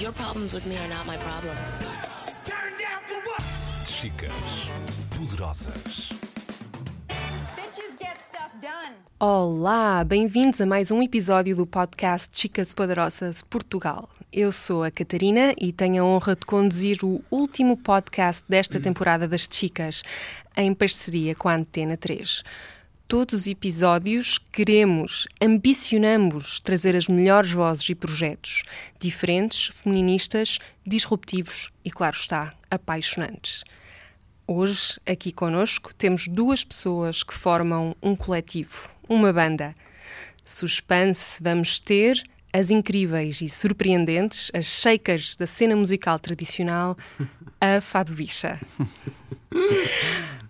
Your 0.00 0.12
problems 0.12 0.54
with 0.54 0.64
me 0.66 0.78
are 0.78 0.88
not 0.88 1.06
my 1.06 1.18
problems. 1.18 1.68
Turn 2.42 2.72
down 2.78 3.02
for 3.04 3.20
what? 3.28 3.42
Chicas 3.84 4.70
poderosas. 5.10 6.14
Bitches 7.54 7.98
get 7.98 8.16
stuff 8.30 8.50
done. 8.62 8.94
Olá, 9.18 10.02
bem-vindos 10.04 10.58
a 10.62 10.64
mais 10.64 10.90
um 10.90 11.02
episódio 11.02 11.54
do 11.54 11.66
podcast 11.66 12.30
Chicas 12.32 12.72
Poderosas 12.72 13.42
Portugal. 13.42 14.08
Eu 14.32 14.50
sou 14.50 14.82
a 14.84 14.90
Catarina 14.90 15.54
e 15.60 15.70
tenho 15.70 16.02
a 16.02 16.06
honra 16.06 16.34
de 16.34 16.46
conduzir 16.46 17.04
o 17.04 17.22
último 17.30 17.76
podcast 17.76 18.46
desta 18.48 18.80
temporada 18.80 19.28
das 19.28 19.46
Chicas, 19.50 20.02
em 20.56 20.72
parceria 20.72 21.34
com 21.34 21.46
a 21.46 21.56
Antena 21.56 21.98
3. 21.98 22.42
Todos 23.10 23.40
os 23.40 23.46
episódios 23.48 24.38
queremos, 24.52 25.26
ambicionamos 25.42 26.60
trazer 26.60 26.94
as 26.94 27.08
melhores 27.08 27.50
vozes 27.50 27.88
e 27.88 27.94
projetos, 27.96 28.62
diferentes, 29.00 29.66
feministas, 29.82 30.60
disruptivos 30.86 31.72
e, 31.84 31.90
claro 31.90 32.14
está, 32.14 32.54
apaixonantes. 32.70 33.64
Hoje, 34.46 34.96
aqui 35.04 35.32
conosco, 35.32 35.92
temos 35.92 36.28
duas 36.28 36.62
pessoas 36.62 37.24
que 37.24 37.34
formam 37.34 37.96
um 38.00 38.14
coletivo, 38.14 38.88
uma 39.08 39.32
banda. 39.32 39.74
Suspense, 40.44 41.42
vamos 41.42 41.80
ter 41.80 42.22
as 42.52 42.70
incríveis 42.70 43.40
e 43.40 43.48
surpreendentes, 43.48 44.52
as 44.54 44.66
shakers 44.66 45.34
da 45.34 45.48
cena 45.48 45.74
musical 45.74 46.18
tradicional, 46.20 46.96
a 47.60 47.80
Fado 47.80 48.12
Bicha. 48.12 48.58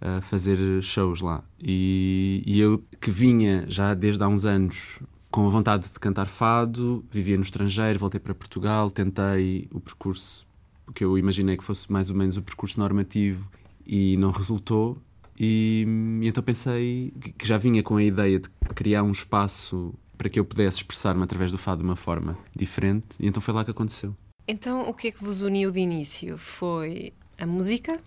a 0.00 0.20
fazer 0.20 0.80
shows 0.80 1.20
lá. 1.20 1.42
E, 1.60 2.40
e 2.46 2.60
eu, 2.60 2.84
que 3.00 3.10
vinha 3.10 3.64
já 3.68 3.94
desde 3.94 4.22
há 4.22 4.28
uns 4.28 4.44
anos 4.44 5.00
com 5.28 5.44
a 5.44 5.50
vontade 5.50 5.88
de 5.88 5.98
cantar 5.98 6.28
fado, 6.28 7.04
vivia 7.10 7.36
no 7.36 7.42
estrangeiro, 7.42 7.98
voltei 7.98 8.20
para 8.20 8.32
Portugal, 8.32 8.92
tentei 8.92 9.66
o 9.72 9.80
percurso 9.80 10.46
que 10.94 11.02
eu 11.02 11.18
imaginei 11.18 11.56
que 11.56 11.64
fosse 11.64 11.90
mais 11.90 12.10
ou 12.10 12.14
menos 12.14 12.36
o 12.36 12.42
percurso 12.42 12.78
normativo 12.78 13.50
e 13.84 14.16
não 14.18 14.30
resultou. 14.30 15.02
E, 15.36 15.84
e 16.22 16.28
então 16.28 16.44
pensei 16.44 17.12
que 17.36 17.44
já 17.44 17.58
vinha 17.58 17.82
com 17.82 17.96
a 17.96 18.04
ideia 18.04 18.38
de 18.38 18.48
criar 18.72 19.02
um 19.02 19.10
espaço 19.10 19.92
para 20.22 20.30
que 20.30 20.38
eu 20.38 20.44
pudesse 20.44 20.76
expressar-me 20.76 21.24
através 21.24 21.50
do 21.50 21.58
fado 21.58 21.82
de 21.82 21.84
uma 21.84 21.96
forma 21.96 22.38
diferente, 22.54 23.16
e 23.18 23.26
então 23.26 23.42
foi 23.42 23.52
lá 23.52 23.64
que 23.64 23.72
aconteceu. 23.72 24.14
Então, 24.46 24.88
o 24.88 24.94
que 24.94 25.08
é 25.08 25.10
que 25.10 25.22
vos 25.22 25.40
uniu 25.40 25.72
de 25.72 25.80
início? 25.80 26.38
Foi 26.38 27.12
a 27.36 27.44
música 27.44 27.98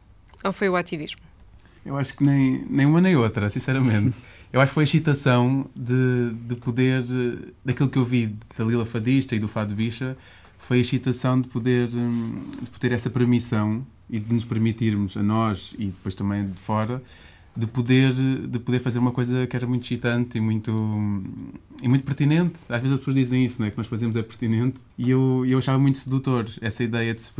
ou 0.41 0.53
foi 0.53 0.69
o 0.69 0.77
ativismo? 0.77 1.19
Eu 1.85 1.97
acho 1.97 2.15
que 2.15 2.23
nem, 2.23 2.63
nem 2.69 2.85
uma 2.85 3.01
nem 3.01 3.17
outra, 3.17 3.49
sinceramente. 3.49 4.15
Eu 4.53 4.61
acho 4.61 4.69
que 4.69 4.75
foi 4.75 4.83
a 4.83 4.85
excitação 4.85 5.69
de, 5.75 6.31
de 6.47 6.55
poder, 6.55 7.03
daquilo 7.65 7.89
que 7.89 7.97
eu 7.97 8.05
vi 8.05 8.33
da 8.57 8.63
Lila 8.63 8.85
Fadista 8.85 9.35
e 9.35 9.39
do 9.39 9.49
Fado 9.49 9.75
Bicha, 9.75 10.15
foi 10.57 10.77
a 10.77 10.79
excitação 10.79 11.41
de 11.41 11.49
poder, 11.49 11.89
hum, 11.93 12.41
de 12.61 12.69
poder 12.69 12.93
essa 12.93 13.09
permissão 13.09 13.85
e 14.09 14.17
de 14.17 14.33
nos 14.33 14.45
permitirmos 14.45 15.17
a 15.17 15.21
nós 15.21 15.75
e 15.77 15.87
depois 15.87 16.15
também 16.15 16.47
de 16.47 16.57
fora 16.57 17.03
de 17.55 17.65
poder, 17.67 18.13
de 18.13 18.59
poder 18.59 18.79
fazer 18.79 18.99
uma 18.99 19.11
coisa 19.11 19.47
que 19.47 19.55
era 19.55 19.65
muito 19.65 19.83
excitante 19.83 20.37
e 20.37 20.41
muito, 20.41 20.71
e 21.81 21.87
muito 21.87 22.03
pertinente. 22.03 22.59
Às 22.67 22.81
vezes 22.81 22.93
as 22.93 22.99
pessoas 22.99 23.15
dizem 23.15 23.45
isso, 23.45 23.59
não 23.59 23.67
é? 23.67 23.71
que 23.71 23.77
nós 23.77 23.87
fazemos 23.87 24.15
é 24.15 24.21
pertinente. 24.21 24.77
E 24.97 25.09
eu, 25.09 25.45
eu 25.47 25.57
achava 25.57 25.79
muito 25.79 25.97
sedutor 25.97 26.49
essa 26.61 26.83
ideia 26.83 27.13
de 27.13 27.21
se 27.21 27.31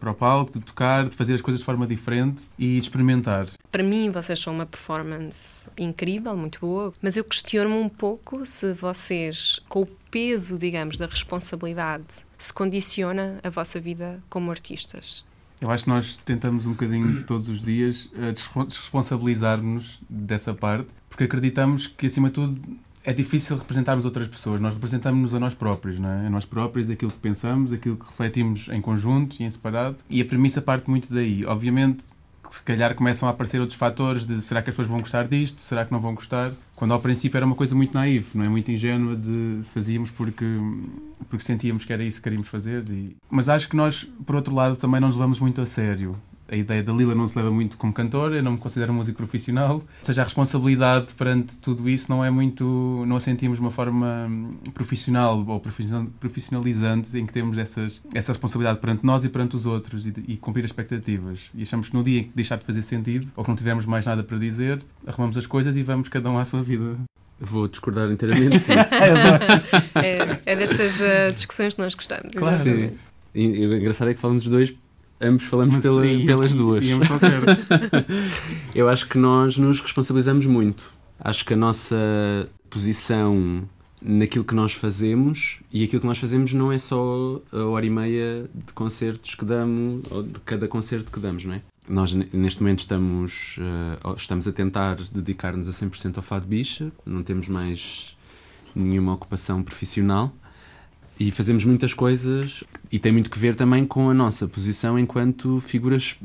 para 0.00 0.10
o 0.10 0.14
palco, 0.14 0.52
de 0.52 0.60
tocar, 0.60 1.08
de 1.08 1.16
fazer 1.16 1.34
as 1.34 1.42
coisas 1.42 1.60
de 1.60 1.64
forma 1.64 1.86
diferente 1.86 2.42
e 2.58 2.74
de 2.74 2.86
experimentar. 2.86 3.46
Para 3.70 3.82
mim, 3.82 4.10
vocês 4.10 4.38
são 4.40 4.54
uma 4.54 4.66
performance 4.66 5.68
incrível, 5.78 6.36
muito 6.36 6.60
boa, 6.60 6.92
mas 7.00 7.16
eu 7.16 7.24
questiono-me 7.24 7.76
um 7.76 7.88
pouco 7.88 8.44
se 8.44 8.72
vocês, 8.74 9.60
com 9.68 9.82
o 9.82 9.86
peso, 10.10 10.58
digamos, 10.58 10.98
da 10.98 11.06
responsabilidade, 11.06 12.24
se 12.38 12.52
condiciona 12.52 13.38
a 13.42 13.50
vossa 13.50 13.78
vida 13.78 14.22
como 14.28 14.50
artistas. 14.50 15.24
Eu 15.62 15.70
acho 15.70 15.84
que 15.84 15.90
nós 15.90 16.16
tentamos 16.16 16.66
um 16.66 16.70
bocadinho 16.72 17.22
todos 17.24 17.48
os 17.48 17.62
dias 17.62 18.10
eh, 18.18 18.32
desre- 18.32 18.66
desresponsabilizar-nos 18.66 20.00
dessa 20.10 20.52
parte, 20.52 20.88
porque 21.08 21.24
acreditamos 21.24 21.86
que, 21.86 22.06
acima 22.06 22.28
de 22.28 22.34
tudo, 22.34 22.60
é 23.04 23.12
difícil 23.12 23.56
representarmos 23.56 24.04
outras 24.04 24.26
pessoas. 24.26 24.60
Nós 24.60 24.74
representamos-nos 24.74 25.34
a 25.34 25.40
nós 25.40 25.54
próprios, 25.54 25.98
não 25.98 26.08
é? 26.08 26.26
A 26.26 26.30
nós 26.30 26.44
próprios, 26.44 26.90
aquilo 26.90 27.10
que 27.12 27.18
pensamos, 27.18 27.72
aquilo 27.72 27.96
que 27.96 28.04
refletimos 28.06 28.68
em 28.68 28.80
conjunto 28.80 29.36
e 29.40 29.44
em 29.44 29.50
separado. 29.50 29.96
E 30.10 30.20
a 30.20 30.24
premissa 30.24 30.60
parte 30.60 30.90
muito 30.90 31.12
daí. 31.12 31.44
Obviamente, 31.46 32.04
se 32.52 32.62
calhar 32.62 32.94
começam 32.94 33.26
a 33.28 33.32
aparecer 33.32 33.60
outros 33.60 33.78
fatores 33.78 34.26
de 34.26 34.42
será 34.42 34.60
que 34.60 34.68
as 34.68 34.74
pessoas 34.74 34.88
vão 34.88 35.00
gostar 35.00 35.26
disto, 35.26 35.62
será 35.62 35.86
que 35.86 35.92
não 35.92 36.00
vão 36.00 36.14
gostar? 36.14 36.52
Quando 36.76 36.92
ao 36.92 37.00
princípio 37.00 37.38
era 37.38 37.46
uma 37.46 37.54
coisa 37.54 37.74
muito 37.74 37.94
naiva, 37.94 38.26
não 38.34 38.44
é? 38.44 38.48
Muito 38.48 38.70
ingênua 38.70 39.16
de 39.16 39.60
fazíamos 39.72 40.10
porque, 40.10 40.44
porque 41.30 41.42
sentíamos 41.42 41.86
que 41.86 41.92
era 41.92 42.04
isso 42.04 42.18
que 42.18 42.24
queríamos 42.24 42.48
fazer. 42.48 42.84
E... 42.90 43.16
Mas 43.30 43.48
acho 43.48 43.68
que 43.70 43.76
nós, 43.76 44.04
por 44.26 44.36
outro 44.36 44.54
lado, 44.54 44.76
também 44.76 45.00
não 45.00 45.08
nos 45.08 45.16
levamos 45.16 45.40
muito 45.40 45.62
a 45.62 45.66
sério. 45.66 46.14
A 46.52 46.56
ideia 46.56 46.82
da 46.82 46.92
Lila 46.92 47.14
não 47.14 47.26
se 47.26 47.34
leva 47.38 47.50
muito 47.50 47.78
como 47.78 47.94
cantora, 47.94 48.36
eu 48.36 48.42
não 48.42 48.52
me 48.52 48.58
considero 48.58 48.92
músico 48.92 49.16
profissional. 49.16 49.76
Ou 49.76 49.82
seja, 50.02 50.20
a 50.20 50.24
responsabilidade 50.24 51.14
perante 51.14 51.56
tudo 51.56 51.88
isso 51.88 52.10
não 52.10 52.22
é 52.22 52.30
muito. 52.30 53.04
não 53.06 53.16
a 53.16 53.20
sentimos 53.20 53.56
de 53.56 53.62
uma 53.62 53.70
forma 53.70 54.26
hum, 54.28 54.52
profissional 54.74 55.42
ou 55.48 55.58
profissional- 55.58 56.06
profissionalizante 56.20 57.16
em 57.18 57.24
que 57.24 57.32
temos 57.32 57.56
essas, 57.56 58.02
essa 58.12 58.32
responsabilidade 58.32 58.80
perante 58.80 59.02
nós 59.02 59.24
e 59.24 59.30
perante 59.30 59.56
os 59.56 59.64
outros 59.64 60.06
e, 60.06 60.12
e 60.28 60.36
cumprir 60.36 60.62
as 60.64 60.68
expectativas. 60.70 61.50
E 61.54 61.62
achamos 61.62 61.88
que 61.88 61.94
no 61.96 62.04
dia 62.04 62.20
em 62.20 62.24
que 62.24 62.32
deixar 62.34 62.58
de 62.58 62.66
fazer 62.66 62.82
sentido 62.82 63.32
ou 63.34 63.42
que 63.42 63.48
não 63.48 63.56
tivermos 63.56 63.86
mais 63.86 64.04
nada 64.04 64.22
para 64.22 64.36
dizer, 64.36 64.78
arrumamos 65.06 65.38
as 65.38 65.46
coisas 65.46 65.74
e 65.74 65.82
vamos 65.82 66.10
cada 66.10 66.30
um 66.30 66.36
à 66.36 66.44
sua 66.44 66.62
vida. 66.62 66.96
Vou 67.40 67.66
discordar 67.66 68.10
inteiramente. 68.10 68.62
É, 69.94 70.52
é 70.52 70.56
destas 70.56 71.00
eh, 71.00 71.30
discussões 71.30 71.74
que 71.74 71.80
nós 71.80 71.94
gostamos. 71.94 72.32
Claro. 72.34 72.68
e, 73.34 73.40
e 73.40 73.66
o 73.66 73.74
engraçado 73.76 74.10
é 74.10 74.14
que 74.14 74.20
falamos 74.20 74.44
dos 74.44 74.52
dois, 74.52 74.74
ambos 75.22 75.44
falamos 75.44 75.76
pela- 75.82 76.06
íamos- 76.06 76.26
pelas 76.26 76.52
duas. 76.54 76.84
íamos 76.84 77.08
certos. 77.08 77.66
Eu 78.74 78.88
acho 78.88 79.08
que 79.08 79.18
nós 79.18 79.56
nos 79.58 79.80
responsabilizamos 79.80 80.46
muito. 80.46 80.90
Acho 81.20 81.44
que 81.44 81.54
a 81.54 81.56
nossa 81.56 81.96
posição 82.68 83.62
naquilo 84.00 84.44
que 84.44 84.54
nós 84.54 84.72
fazemos 84.72 85.60
e 85.72 85.84
aquilo 85.84 86.00
que 86.00 86.06
nós 86.06 86.18
fazemos 86.18 86.52
não 86.52 86.72
é 86.72 86.78
só 86.78 87.40
a 87.52 87.64
hora 87.66 87.86
e 87.86 87.90
meia 87.90 88.50
de 88.52 88.72
concertos 88.72 89.34
que 89.36 89.44
damos 89.44 90.02
ou 90.10 90.22
de 90.24 90.40
cada 90.40 90.66
concerto 90.66 91.12
que 91.12 91.20
damos, 91.20 91.44
não 91.44 91.54
é? 91.54 91.62
Nós 91.88 92.12
ne- 92.12 92.28
neste 92.32 92.60
momento 92.62 92.80
estamos, 92.80 93.56
eh, 93.60 94.14
estamos 94.16 94.48
a 94.48 94.52
tentar 94.52 94.96
dedicar-nos 95.12 95.68
a 95.68 95.72
100% 95.72 96.16
ao 96.16 96.22
Fado 96.22 96.46
Bicha, 96.46 96.90
não 97.06 97.22
temos 97.22 97.46
mais 97.48 98.16
nenhuma 98.74 99.12
ocupação 99.12 99.62
profissional 99.62 100.32
e 101.22 101.30
fazemos 101.30 101.64
muitas 101.64 101.94
coisas 101.94 102.64
e 102.90 102.98
tem 102.98 103.12
muito 103.12 103.30
que 103.30 103.38
ver 103.38 103.54
também 103.54 103.86
com 103.86 104.10
a 104.10 104.14
nossa 104.14 104.48
posição 104.48 104.98
enquanto 104.98 105.60
figuras 105.60 106.18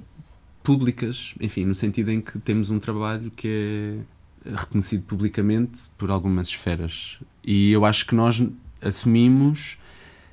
públicas, 0.63 1.35
enfim, 1.39 1.65
no 1.65 1.75
sentido 1.75 2.09
em 2.09 2.19
que 2.19 2.39
temos 2.39 2.71
um 2.71 2.79
trabalho 2.79 3.29
que 3.29 4.03
é 4.43 4.55
reconhecido 4.55 5.03
publicamente 5.03 5.83
por 5.99 6.09
algumas 6.09 6.47
esferas. 6.47 7.19
E 7.43 7.71
eu 7.71 7.85
acho 7.85 8.07
que 8.07 8.15
nós 8.15 8.43
assumimos 8.81 9.77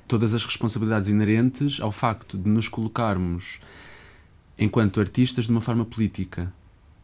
todas 0.07 0.33
as 0.33 0.43
responsabilidades 0.43 1.09
inerentes 1.09 1.79
ao 1.79 1.91
facto 1.91 2.35
de 2.35 2.49
nos 2.49 2.67
colocarmos 2.67 3.59
enquanto 4.57 4.99
artistas 4.99 5.45
de 5.45 5.51
uma 5.51 5.61
forma 5.61 5.85
política. 5.85 6.51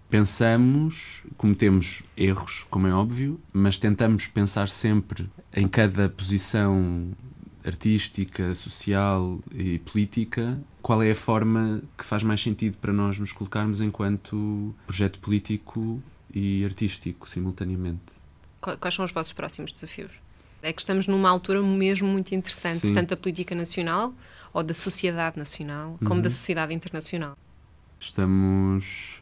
Pensamos, 0.10 1.22
cometemos 1.38 2.02
erros, 2.18 2.66
como 2.72 2.88
é 2.88 2.94
óbvio, 2.94 3.40
mas 3.54 3.78
tentamos 3.78 4.26
pensar 4.26 4.68
sempre 4.68 5.30
em 5.56 5.68
cada 5.68 6.10
posição 6.10 7.14
artística, 7.66 8.54
social 8.56 9.40
e 9.54 9.80
política, 9.80 10.60
qual 10.82 11.02
é 11.04 11.12
a 11.12 11.16
forma 11.16 11.82
que 11.98 12.04
faz 12.04 12.24
mais 12.24 12.42
sentido 12.42 12.78
para 12.78 12.92
nós 12.94 13.18
nos 13.20 13.32
colocarmos 13.32 13.82
enquanto 13.82 14.74
projeto 14.86 15.20
político 15.20 16.02
e 16.34 16.64
artístico 16.66 17.28
simultaneamente. 17.30 18.02
Qu- 18.62 18.78
Quais 18.78 18.94
são 18.96 19.06
os 19.06 19.12
vossos 19.12 19.34
próximos 19.34 19.72
desafios? 19.72 20.12
É 20.62 20.72
que 20.72 20.82
estamos 20.82 21.08
numa 21.08 21.30
altura 21.30 21.62
mesmo 21.64 22.08
muito 22.08 22.34
interessante, 22.36 22.82
Sim. 22.88 22.94
tanto 22.94 23.10
da 23.10 23.18
política 23.18 23.54
nacional 23.56 24.14
ou 24.54 24.62
da 24.64 24.74
sociedade 24.74 25.38
nacional, 25.38 25.98
como 26.00 26.16
Uhum. 26.16 26.22
da 26.22 26.30
sociedade 26.30 26.74
internacional. 26.74 27.36
Estamos 28.00 29.22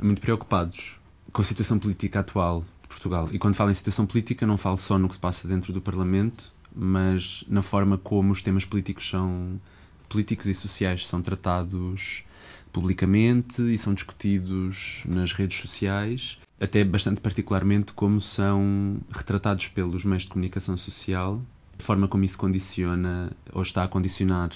muito 0.00 0.20
preocupados 0.20 0.98
com 1.32 1.42
a 1.42 1.44
situação 1.44 1.78
política 1.78 2.20
atual 2.20 2.62
de 2.82 2.88
Portugal. 2.88 3.28
E 3.32 3.38
quando 3.38 3.54
falo 3.54 3.70
em 3.70 3.74
situação 3.74 4.06
política, 4.06 4.46
não 4.46 4.56
falo 4.56 4.76
só 4.76 4.98
no 4.98 5.08
que 5.08 5.14
se 5.14 5.20
passa 5.20 5.46
dentro 5.46 5.72
do 5.72 5.80
Parlamento, 5.80 6.52
mas 6.74 7.44
na 7.48 7.62
forma 7.62 7.98
como 7.98 8.32
os 8.32 8.42
temas 8.42 8.64
políticos 8.64 9.08
são 9.08 9.60
políticos 10.08 10.46
e 10.46 10.54
sociais 10.54 11.06
são 11.06 11.22
tratados 11.22 12.24
publicamente 12.72 13.62
e 13.62 13.76
são 13.76 13.94
discutidos 13.94 15.02
nas 15.06 15.32
redes 15.32 15.58
sociais, 15.58 16.38
até 16.60 16.82
bastante 16.84 17.20
particularmente 17.20 17.92
como 17.92 18.20
são 18.20 18.98
retratados 19.10 19.68
pelos 19.68 20.04
meios 20.04 20.22
de 20.22 20.30
comunicação 20.30 20.76
social, 20.76 21.40
a 21.78 21.82
forma 21.82 22.08
como 22.08 22.24
isso 22.24 22.38
condiciona 22.38 23.32
ou 23.52 23.62
está 23.62 23.84
a 23.84 23.88
condicionar 23.88 24.50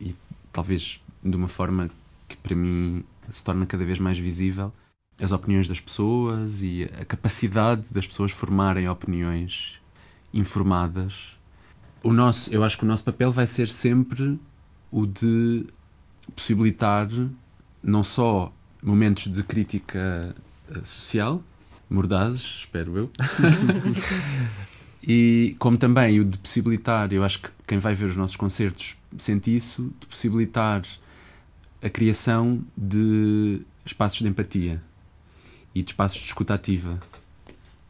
e 0.00 0.14
talvez 0.52 1.00
de 1.22 1.36
uma 1.36 1.48
forma 1.48 1.90
que 2.28 2.36
para 2.36 2.54
mim 2.54 3.04
se 3.30 3.42
torna 3.42 3.66
cada 3.66 3.84
vez 3.84 3.98
mais 3.98 4.18
visível 4.18 4.72
as 5.20 5.32
opiniões 5.32 5.66
das 5.66 5.80
pessoas 5.80 6.62
e 6.62 6.84
a 7.00 7.04
capacidade 7.04 7.88
das 7.90 8.06
pessoas 8.06 8.32
formarem 8.32 8.88
opiniões 8.88 9.80
informadas. 10.32 11.35
O 12.06 12.12
nosso, 12.12 12.54
eu 12.54 12.62
acho 12.62 12.78
que 12.78 12.84
o 12.84 12.86
nosso 12.86 13.02
papel 13.02 13.32
vai 13.32 13.48
ser 13.48 13.68
sempre 13.68 14.38
o 14.92 15.04
de 15.04 15.66
possibilitar 16.36 17.08
não 17.82 18.04
só 18.04 18.52
momentos 18.80 19.26
de 19.32 19.42
crítica 19.42 20.32
eh, 20.70 20.84
social, 20.84 21.42
mordazes, 21.90 22.42
espero 22.42 22.96
eu, 22.96 23.10
e 25.02 25.56
como 25.58 25.76
também 25.76 26.20
o 26.20 26.24
de 26.24 26.38
possibilitar, 26.38 27.12
eu 27.12 27.24
acho 27.24 27.40
que 27.42 27.48
quem 27.66 27.78
vai 27.78 27.96
ver 27.96 28.04
os 28.04 28.16
nossos 28.16 28.36
concertos 28.36 28.96
sente 29.18 29.54
isso, 29.56 29.92
de 29.98 30.06
possibilitar 30.06 30.82
a 31.82 31.88
criação 31.90 32.64
de 32.76 33.62
espaços 33.84 34.20
de 34.20 34.28
empatia 34.28 34.80
e 35.74 35.82
de 35.82 35.90
espaços 35.90 36.20
de 36.20 36.26
escuta 36.26 36.54
ativa. 36.54 37.00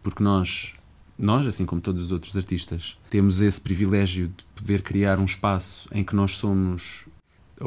Porque 0.02 0.22
nós, 0.22 0.72
nós, 1.18 1.46
assim 1.46 1.64
como 1.64 1.80
todos 1.80 2.02
os 2.04 2.12
outros 2.12 2.36
artistas, 2.36 2.96
temos 3.08 3.40
esse 3.40 3.60
privilégio 3.60 4.28
de 4.28 4.44
poder 4.54 4.82
criar 4.82 5.18
um 5.18 5.24
espaço 5.24 5.88
em 5.92 6.04
que 6.04 6.14
nós 6.14 6.32
somos 6.32 7.06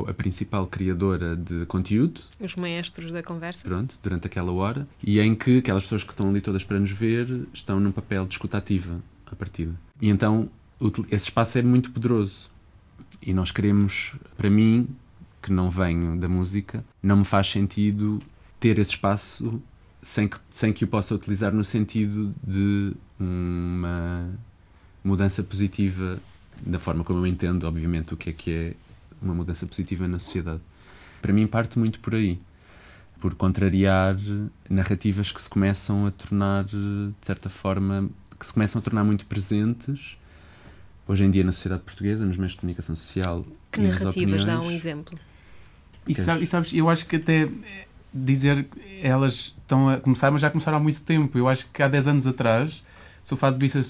a 0.08 0.14
principal 0.14 0.68
criadora 0.68 1.36
de 1.36 1.66
conteúdo, 1.66 2.22
Os 2.40 2.56
maestros 2.56 3.12
da 3.12 3.24
conversa. 3.24 3.64
pronto, 3.68 3.98
durante 4.04 4.28
aquela 4.28 4.52
hora, 4.52 4.88
e 5.04 5.20
em 5.20 5.34
que 5.34 5.58
aquelas 5.58 5.84
pessoas 5.84 6.04
que 6.04 6.12
estão 6.12 6.30
ali 6.30 6.42
todas 6.42 6.64
para 6.64 6.80
nos 6.80 6.92
ver 6.92 7.48
estão 7.52 7.80
num 7.80 7.92
papel 7.92 8.26
de 8.26 8.34
escuta 8.36 8.58
ativa 8.60 9.02
à 9.26 9.36
partida. 9.36 9.74
E 10.00 10.10
então 10.10 10.50
esse 11.10 11.26
espaço 11.26 11.58
é 11.58 11.64
muito 11.64 11.92
poderoso. 11.92 12.50
E 13.22 13.34
nós 13.34 13.52
queremos, 13.52 14.14
para 14.38 14.50
mim, 14.50 14.88
que 15.42 15.52
não 15.52 15.70
venho 15.70 16.16
da 16.18 16.30
música, 16.30 16.86
não 17.02 17.18
me 17.18 17.26
faz 17.26 17.48
sentido 17.48 18.20
ter 18.60 18.78
esse 18.78 18.92
espaço 18.92 19.60
sem 20.02 20.28
que, 20.28 20.38
sem 20.50 20.72
que 20.74 20.84
o 20.84 20.88
possa 20.88 21.14
utilizar 21.16 21.54
no 21.54 21.64
sentido 21.64 22.34
de 22.44 22.94
uma 23.20 24.30
mudança 25.04 25.44
positiva 25.44 26.20
da 26.66 26.80
forma 26.80 27.04
como 27.04 27.20
eu 27.20 27.28
entendo, 27.28 27.66
obviamente, 27.66 28.14
o 28.14 28.18
que 28.18 28.30
é 28.30 28.34
que 28.34 28.52
é 28.52 28.74
uma 29.22 29.34
mudança 29.34 29.66
positiva 29.66 30.08
na 30.08 30.20
sociedade. 30.20 30.62
Para 31.22 31.34
mim 31.34 31.48
parte 31.48 31.78
muito 31.80 32.00
por 32.00 32.16
aí 32.16 32.40
por 33.20 33.36
contrariar 33.36 34.16
narrativas 34.70 35.30
que 35.32 35.42
se 35.42 35.50
começam 35.50 36.06
a 36.08 36.12
tornar, 36.12 36.64
de 36.64 37.12
certa 37.22 37.50
forma, 37.50 38.10
que 38.40 38.46
se 38.46 38.54
começam 38.54 38.80
a 38.80 38.82
tornar 38.82 39.04
muito 39.04 39.26
presentes 39.26 40.18
hoje 41.06 41.26
em 41.26 41.30
dia 41.32 41.44
na 41.44 41.52
sociedade 41.52 41.82
portuguesa, 41.84 42.26
nos 42.26 42.38
meios 42.38 42.54
de 42.54 42.60
comunicação 42.60 42.96
social. 42.96 43.46
Que 43.72 43.82
narrativas 43.82 44.46
dá 44.46 44.62
um 44.62 44.72
exemplo? 44.72 45.20
E, 46.08 46.16
sabe- 46.16 46.44
e 46.44 46.48
sabes, 46.48 46.74
eu 46.74 46.90
acho 46.90 47.06
que 47.08 47.18
até 47.18 47.50
dizer 48.14 48.68
elas 49.02 49.56
estão 49.58 49.90
a 49.90 49.98
começar, 49.98 50.32
mas 50.32 50.42
já 50.42 50.50
começaram 50.50 50.78
há 50.78 50.82
muito 50.82 51.02
tempo. 51.02 51.38
Eu 51.38 51.48
acho 51.48 51.68
que 51.72 51.82
há 51.82 51.88
10 51.88 52.08
anos 52.08 52.28
atrás, 52.28 52.84
se 53.24 53.34
o 53.34 53.38
Fado 53.38 53.58
Bicha, 53.58 53.82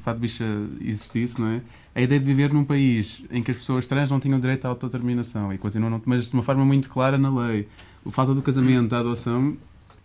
Fado 0.00 0.18
Bicha 0.18 0.44
existisse, 0.80 1.40
não 1.40 1.48
é? 1.48 1.60
A 1.94 2.00
ideia 2.00 2.20
de 2.20 2.26
viver 2.26 2.52
num 2.52 2.64
país 2.64 3.24
em 3.30 3.42
que 3.42 3.50
as 3.50 3.56
pessoas 3.56 3.86
trans 3.86 4.10
não 4.10 4.20
tinham 4.20 4.38
direito 4.40 4.64
à 4.64 4.68
autodeterminação 4.68 5.52
e 5.52 5.58
continuam, 5.58 5.90
não, 5.90 6.02
mas 6.04 6.28
de 6.28 6.34
uma 6.34 6.42
forma 6.42 6.64
muito 6.64 6.88
clara 6.88 7.18
na 7.18 7.30
lei. 7.30 7.68
O 8.04 8.10
fato 8.10 8.34
do 8.34 8.42
casamento, 8.42 8.88
da 8.88 8.98
adoção, 8.98 9.56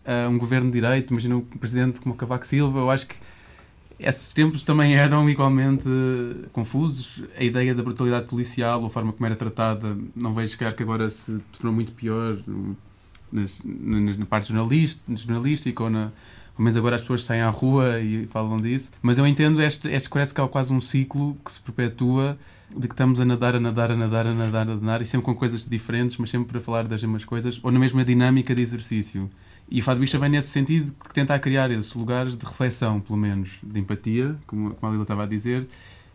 a 0.06 0.30
um 0.30 0.38
governo 0.38 0.72
de 0.72 0.80
direito, 0.80 1.12
imagina 1.12 1.38
o 1.38 1.42
presidente 1.42 2.00
como 2.00 2.16
Cavaco 2.16 2.46
Silva, 2.46 2.80
eu 2.80 2.90
acho 2.90 3.08
que 3.08 3.16
esses 4.00 4.32
tempos 4.32 4.64
também 4.64 4.96
eram 4.96 5.28
igualmente 5.30 5.90
confusos. 6.54 7.24
A 7.36 7.44
ideia 7.44 7.74
da 7.74 7.82
brutalidade 7.82 8.28
policial, 8.28 8.86
a 8.86 8.90
forma 8.90 9.12
como 9.12 9.26
era 9.26 9.36
tratada, 9.36 9.98
não 10.16 10.34
vejo 10.34 10.58
que 10.58 10.64
agora 10.84 11.10
se 11.10 11.40
tornou 11.52 11.74
muito 11.74 11.92
pior 11.94 12.38
nas, 13.32 13.62
na 14.18 14.26
parte 14.26 14.50
jornalística 14.50 15.84
ou 15.84 15.90
na. 15.90 16.12
Pelo 16.56 16.64
menos 16.64 16.76
agora 16.76 16.96
as 16.96 17.02
pessoas 17.02 17.24
saem 17.24 17.42
à 17.42 17.50
rua 17.50 18.00
e 18.00 18.26
falam 18.32 18.58
disso. 18.60 18.92
Mas 19.00 19.20
eu 19.20 19.28
entendo, 19.28 19.62
este, 19.62 19.90
este 19.90 20.10
parece 20.10 20.34
que 20.34 20.42
há 20.42 20.48
quase 20.48 20.74
um 20.74 20.82
ciclo 20.82 21.38
que 21.46 21.52
se 21.52 21.62
perpetua 21.62 22.36
de 22.76 22.88
que 22.88 22.94
estamos 22.94 23.20
a 23.20 23.26
nadar, 23.26 23.56
a 23.56 23.60
nadar, 23.60 23.92
a 23.92 23.96
nadar, 23.96 24.28
a 24.28 24.34
nadar, 24.34 24.70
a 24.70 24.76
nadar, 24.76 25.02
e 25.02 25.06
sempre 25.06 25.26
com 25.26 25.36
coisas 25.36 25.66
diferentes, 25.66 26.18
mas 26.18 26.30
sempre 26.30 26.50
para 26.50 26.60
falar 26.60 26.88
das 26.88 27.02
mesmas 27.02 27.24
coisas, 27.24 27.60
ou 27.64 27.72
na 27.72 27.80
mesma 27.80 28.04
dinâmica 28.04 28.54
de 28.54 28.62
exercício. 28.62 29.30
E 29.70 29.82
Fado 29.82 30.00
Bicha 30.00 30.18
vem 30.18 30.30
nesse 30.30 30.50
sentido 30.50 30.88
de 30.88 31.14
tentar 31.14 31.40
criar 31.40 31.72
esses 31.72 31.94
lugares 31.94 32.36
de 32.36 32.46
reflexão, 32.46 33.00
pelo 33.00 33.18
menos, 33.18 33.52
de 33.62 33.80
empatia, 33.80 34.36
como, 34.46 34.74
como 34.74 34.90
a 34.90 34.92
Lila 34.92 35.04
estava 35.04 35.24
a 35.24 35.28
dizer, 35.28 35.68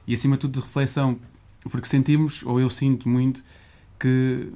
e 0.07 0.15
acima 0.15 0.37
de 0.37 0.41
tudo 0.41 0.55
de 0.55 0.67
reflexão, 0.67 1.19
porque 1.71 1.87
sentimos, 1.87 2.43
ou 2.45 2.61
eu 2.61 2.69
sinto 2.69 3.09
muito, 3.09 3.43
que 3.99 4.49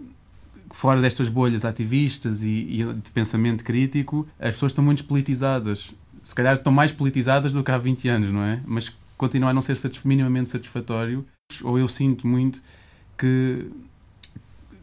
fora 0.71 1.01
destas 1.01 1.29
bolhas 1.29 1.65
ativistas 1.65 2.43
e, 2.43 2.49
e 2.49 2.93
de 3.03 3.11
pensamento 3.11 3.65
crítico, 3.65 4.27
as 4.39 4.55
pessoas 4.55 4.73
estão 4.73 4.85
muito 4.85 5.05
politizadas. 5.05 5.93
Se 6.23 6.35
calhar 6.35 6.55
estão 6.55 6.73
mais 6.73 6.93
politizadas 6.93 7.53
do 7.53 7.63
que 7.63 7.71
há 7.71 7.79
20 7.79 8.09
anos, 8.09 8.33
não 8.33 8.43
é? 8.43 8.61
Mas 8.67 8.93
continua 9.17 9.51
a 9.51 9.53
não 9.55 9.63
ser 9.63 9.77
satisf 9.77 10.07
minimamente 10.07 10.51
satisfatório. 10.51 11.25
Ou 11.63 11.79
eu 11.79 11.89
sinto 11.89 12.27
muito 12.27 12.61
que 13.17 13.67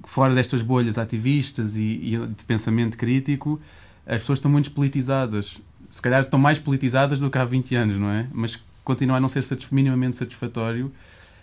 fora 0.06 0.34
destas 0.34 0.62
bolhas 0.62 0.98
ativistas 0.98 1.76
e, 1.76 1.82
e 1.82 2.28
de 2.28 2.44
pensamento 2.46 2.98
crítico, 2.98 3.60
as 4.06 4.22
pessoas 4.22 4.40
estão 4.40 4.52
muito 4.52 4.72
politizadas. 4.72 5.60
Se 5.90 6.02
calhar 6.02 6.22
estão 6.22 6.40
mais 6.40 6.60
politizadas 6.60 7.20
do 7.20 7.30
que 7.30 7.38
há 7.38 7.46
20 7.46 7.76
anos, 7.76 8.00
não 8.00 8.10
é? 8.10 8.28
Mas 8.34 8.60
continua 8.84 9.18
a 9.18 9.20
não 9.20 9.30
ser 9.30 9.44
satisf 9.44 9.74
minimamente 9.74 10.18
satisfatório 10.18 10.92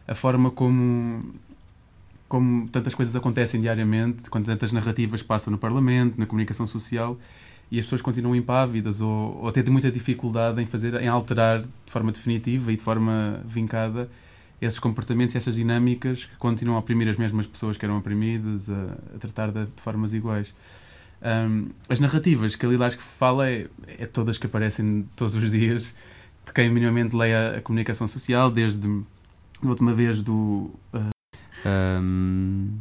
a 0.06 0.14
forma 0.14 0.50
como 0.50 1.34
como 2.30 2.68
tantas 2.68 2.94
coisas 2.94 3.14
acontecem 3.16 3.60
diariamente, 3.60 4.30
quando 4.30 4.46
tantas 4.46 4.70
narrativas 4.70 5.20
passam 5.20 5.50
no 5.50 5.58
Parlamento, 5.58 6.16
na 6.16 6.26
comunicação 6.26 6.64
social, 6.64 7.18
e 7.72 7.76
as 7.76 7.84
pessoas 7.84 8.02
continuam 8.02 8.36
impávidas 8.36 9.00
ou, 9.00 9.36
ou 9.42 9.50
têm 9.50 9.64
muita 9.64 9.90
dificuldade 9.90 10.62
em 10.62 10.66
fazer, 10.66 10.94
em 11.02 11.08
alterar 11.08 11.60
de 11.60 11.68
forma 11.88 12.12
definitiva 12.12 12.72
e 12.72 12.76
de 12.76 12.82
forma 12.82 13.42
vincada 13.44 14.08
esses 14.62 14.78
comportamentos 14.78 15.34
e 15.34 15.38
essas 15.38 15.56
dinâmicas 15.56 16.24
que 16.24 16.36
continuam 16.36 16.76
a 16.76 16.80
oprimir 16.80 17.08
as 17.08 17.16
mesmas 17.16 17.48
pessoas 17.48 17.76
que 17.76 17.84
eram 17.84 17.98
oprimidas, 17.98 18.70
a, 18.70 19.16
a 19.16 19.18
tratar 19.18 19.50
de, 19.50 19.64
de 19.64 19.82
formas 19.82 20.12
iguais. 20.12 20.54
Um, 21.20 21.70
as 21.88 21.98
narrativas 21.98 22.54
que 22.54 22.64
a 22.64 22.68
Lila 22.68 22.86
acho 22.86 22.96
que 22.96 23.02
fala 23.02 23.50
é, 23.50 23.66
é 23.98 24.06
todas 24.06 24.38
que 24.38 24.46
aparecem 24.46 25.04
todos 25.16 25.34
os 25.34 25.50
dias 25.50 25.92
de 26.46 26.52
quem 26.52 26.70
minimamente 26.70 27.16
lê 27.16 27.34
a, 27.34 27.56
a 27.56 27.60
comunicação 27.60 28.06
social, 28.06 28.52
desde 28.52 28.86
a 28.88 29.66
última 29.66 29.92
vez 29.92 30.22
do 30.22 30.70
uh, 30.94 31.19
Hum, 31.64 32.80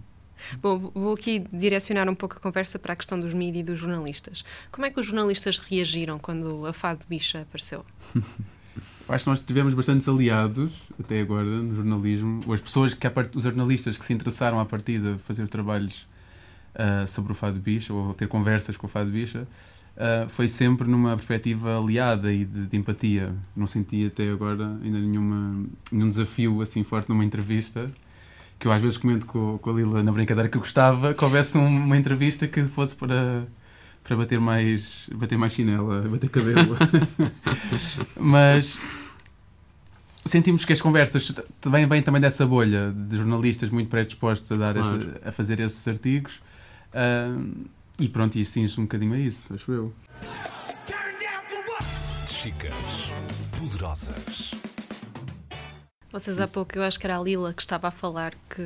Bom, 0.61 0.91
vou 0.93 1.13
aqui 1.13 1.45
direcionar 1.51 2.09
um 2.09 2.15
pouco 2.15 2.37
a 2.37 2.39
conversa 2.39 2.79
para 2.79 2.93
a 2.93 2.95
questão 2.95 3.19
dos 3.19 3.33
mídias 3.33 3.61
e 3.61 3.63
dos 3.63 3.79
jornalistas. 3.79 4.43
Como 4.71 4.85
é 4.85 4.89
que 4.89 4.99
os 4.99 5.05
jornalistas 5.05 5.57
reagiram 5.59 6.17
quando 6.17 6.65
a 6.65 6.73
Fado 6.73 7.05
Bicha 7.09 7.41
apareceu? 7.41 7.85
Acho 9.07 9.23
que 9.23 9.29
nós 9.29 9.39
tivemos 9.39 9.73
bastantes 9.73 10.07
aliados 10.07 10.71
até 10.99 11.19
agora 11.21 11.45
no 11.45 11.75
jornalismo. 11.75 12.41
Ou 12.45 12.53
as 12.53 12.61
pessoas 12.61 12.93
que, 12.93 13.07
os 13.35 13.43
jornalistas 13.43 13.97
que 13.97 14.05
se 14.05 14.13
interessaram 14.13 14.59
à 14.59 14.65
partida 14.65 15.17
fazer 15.19 15.47
trabalhos 15.47 16.07
ah, 16.75 17.05
sobre 17.07 17.31
o 17.31 17.35
Fado 17.35 17.59
Bicha 17.59 17.93
ou 17.93 18.13
ter 18.13 18.27
conversas 18.27 18.77
com 18.77 18.87
o 18.87 18.89
Fado 18.89 19.09
Bicha. 19.09 19.47
ah, 19.97 20.27
foi 20.29 20.47
sempre 20.47 20.87
numa 20.87 21.15
perspectiva 21.15 21.77
aliada 21.77 22.31
e 22.31 22.45
de, 22.45 22.67
de 22.67 22.77
empatia. 22.77 23.35
Não 23.55 23.67
senti 23.67 24.05
até 24.05 24.29
agora 24.29 24.77
ainda 24.83 24.99
nenhuma, 24.99 25.65
nenhum 25.91 26.09
desafio 26.09 26.61
assim 26.61 26.83
forte 26.83 27.09
numa 27.09 27.25
entrevista. 27.25 27.91
Que 28.59 28.67
eu 28.67 28.71
às 28.73 28.81
vezes 28.81 28.97
comento 28.97 29.25
com, 29.25 29.57
com 29.57 29.69
a 29.69 29.73
Lila 29.73 30.03
na 30.03 30.11
brincadeira 30.11 30.49
que 30.49 30.57
eu 30.57 30.61
gostava 30.61 31.13
que 31.13 31.23
houvesse 31.23 31.57
um- 31.57 31.65
uma 31.85 31.95
entrevista 31.97 32.45
que 32.45 32.63
fosse 32.65 32.93
para, 32.93 33.47
para 34.03 34.17
bater 34.17 34.39
mais 34.39 35.09
bater 35.15 35.37
mais 35.37 35.53
chinela, 35.53 36.01
bater 36.09 36.29
cabelo. 36.29 36.75
Mas 38.19 38.77
sentimos 40.25 40.65
que 40.65 40.73
as 40.73 40.81
conversas 40.81 41.31
vêm, 41.65 41.87
vêm 41.87 42.01
também 42.03 42.19
dessa 42.21 42.45
bolha 42.45 42.91
de 42.91 43.15
jornalistas 43.17 43.69
muito 43.69 43.89
predispostos 43.89 44.51
a, 44.51 44.55
dar 44.57 44.73
Claro. 44.73 45.13
a 45.23 45.31
fazer 45.31 45.59
esses 45.61 45.87
artigos. 45.87 46.41
Ah, 46.93 47.33
e 47.97 48.07
pronto, 48.09 48.37
e 48.37 48.43
cinge 48.45 48.77
um 48.79 48.83
bocadinho 48.83 49.13
a 49.13 49.19
isso, 49.19 49.53
acho 49.53 49.71
eu. 49.71 49.93
Chicas 52.27 53.11
poderosas. 53.57 54.53
Vocês 56.11 56.39
há 56.39 56.47
pouco, 56.47 56.75
eu 56.75 56.81
acho 56.83 56.99
que 56.99 57.05
era 57.05 57.17
a 57.17 57.21
Lila 57.21 57.53
que 57.53 57.61
estava 57.61 57.87
a 57.89 57.91
falar 57.91 58.33
que 58.49 58.61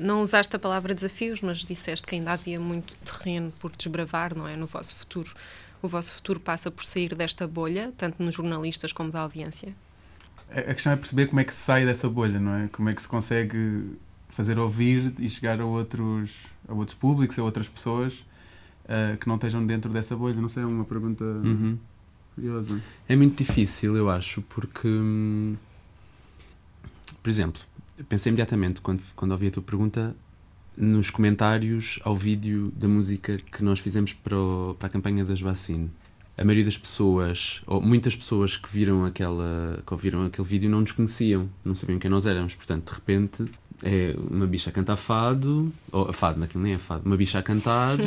não 0.00 0.22
usaste 0.22 0.54
a 0.54 0.58
palavra 0.58 0.94
desafios, 0.94 1.42
mas 1.42 1.58
disseste 1.64 2.06
que 2.06 2.14
ainda 2.14 2.30
havia 2.32 2.60
muito 2.60 2.94
terreno 2.98 3.52
por 3.58 3.72
desbravar, 3.76 4.36
não 4.36 4.46
é? 4.46 4.54
No 4.56 4.66
vosso 4.66 4.94
futuro. 4.94 5.32
O 5.82 5.88
vosso 5.88 6.14
futuro 6.14 6.38
passa 6.38 6.70
por 6.70 6.84
sair 6.84 7.14
desta 7.14 7.46
bolha, 7.48 7.92
tanto 7.96 8.22
nos 8.22 8.34
jornalistas 8.36 8.92
como 8.92 9.10
da 9.10 9.20
audiência. 9.20 9.74
A 10.50 10.74
questão 10.74 10.92
é 10.92 10.96
perceber 10.96 11.26
como 11.26 11.40
é 11.40 11.44
que 11.44 11.52
se 11.54 11.60
sai 11.60 11.84
dessa 11.84 12.08
bolha, 12.08 12.38
não 12.38 12.54
é? 12.54 12.68
Como 12.68 12.88
é 12.88 12.92
que 12.92 13.02
se 13.02 13.08
consegue 13.08 13.90
fazer 14.28 14.56
ouvir 14.58 15.12
e 15.18 15.28
chegar 15.28 15.60
a 15.60 15.64
outros, 15.66 16.32
a 16.68 16.74
outros 16.74 16.96
públicos, 16.96 17.36
a 17.38 17.42
outras 17.42 17.68
pessoas 17.68 18.24
ah, 18.88 19.16
que 19.18 19.26
não 19.26 19.34
estejam 19.36 19.64
dentro 19.66 19.90
dessa 19.90 20.14
bolha. 20.14 20.40
Não 20.40 20.48
sei, 20.48 20.62
é 20.62 20.66
uma 20.66 20.84
pergunta 20.84 21.24
Uhum. 21.24 21.76
curiosa. 22.34 22.80
É 23.08 23.16
muito 23.16 23.36
difícil, 23.42 23.96
eu 23.96 24.08
acho, 24.10 24.40
porque, 24.42 24.86
hum, 24.86 25.56
por 27.22 27.30
exemplo, 27.30 27.60
pensei 28.08 28.30
imediatamente 28.30 28.80
quando, 28.80 29.02
quando 29.14 29.32
ouvi 29.32 29.48
a 29.48 29.50
tua 29.50 29.62
pergunta 29.62 30.14
nos 30.76 31.10
comentários 31.10 31.98
ao 32.04 32.14
vídeo 32.16 32.72
da 32.76 32.88
música 32.88 33.36
que 33.36 33.62
nós 33.62 33.78
fizemos 33.80 34.12
para, 34.12 34.36
o- 34.38 34.74
para 34.78 34.86
a 34.86 34.90
campanha 34.90 35.24
das 35.24 35.40
vacinas. 35.40 35.90
A 36.38 36.44
maioria 36.44 36.64
das 36.64 36.78
pessoas, 36.78 37.60
ou 37.66 37.82
muitas 37.82 38.16
pessoas 38.16 38.56
que 38.56 38.68
viram, 38.72 39.04
aquela, 39.04 39.82
que 39.86 39.92
ouviram 39.92 40.24
aquele 40.24 40.46
vídeo 40.46 40.70
não 40.70 40.80
nos 40.80 40.92
conheciam, 40.92 41.50
não 41.62 41.74
sabiam 41.74 41.98
quem 41.98 42.10
nós 42.10 42.24
éramos. 42.24 42.54
Portanto, 42.54 42.88
de 42.88 42.94
repente, 42.94 43.44
é 43.82 44.14
uma 44.30 44.46
bicha 44.46 44.70
a 44.70 44.72
cantar 44.72 44.96
fado, 44.96 45.70
ou 45.92 46.10
fado, 46.14 46.40
naquilo 46.40 46.62
nem 46.62 46.72
é 46.74 46.78
fado, 46.78 47.02
uma 47.04 47.16
bicha 47.16 47.38
a 47.38 47.42
cantar 47.42 47.98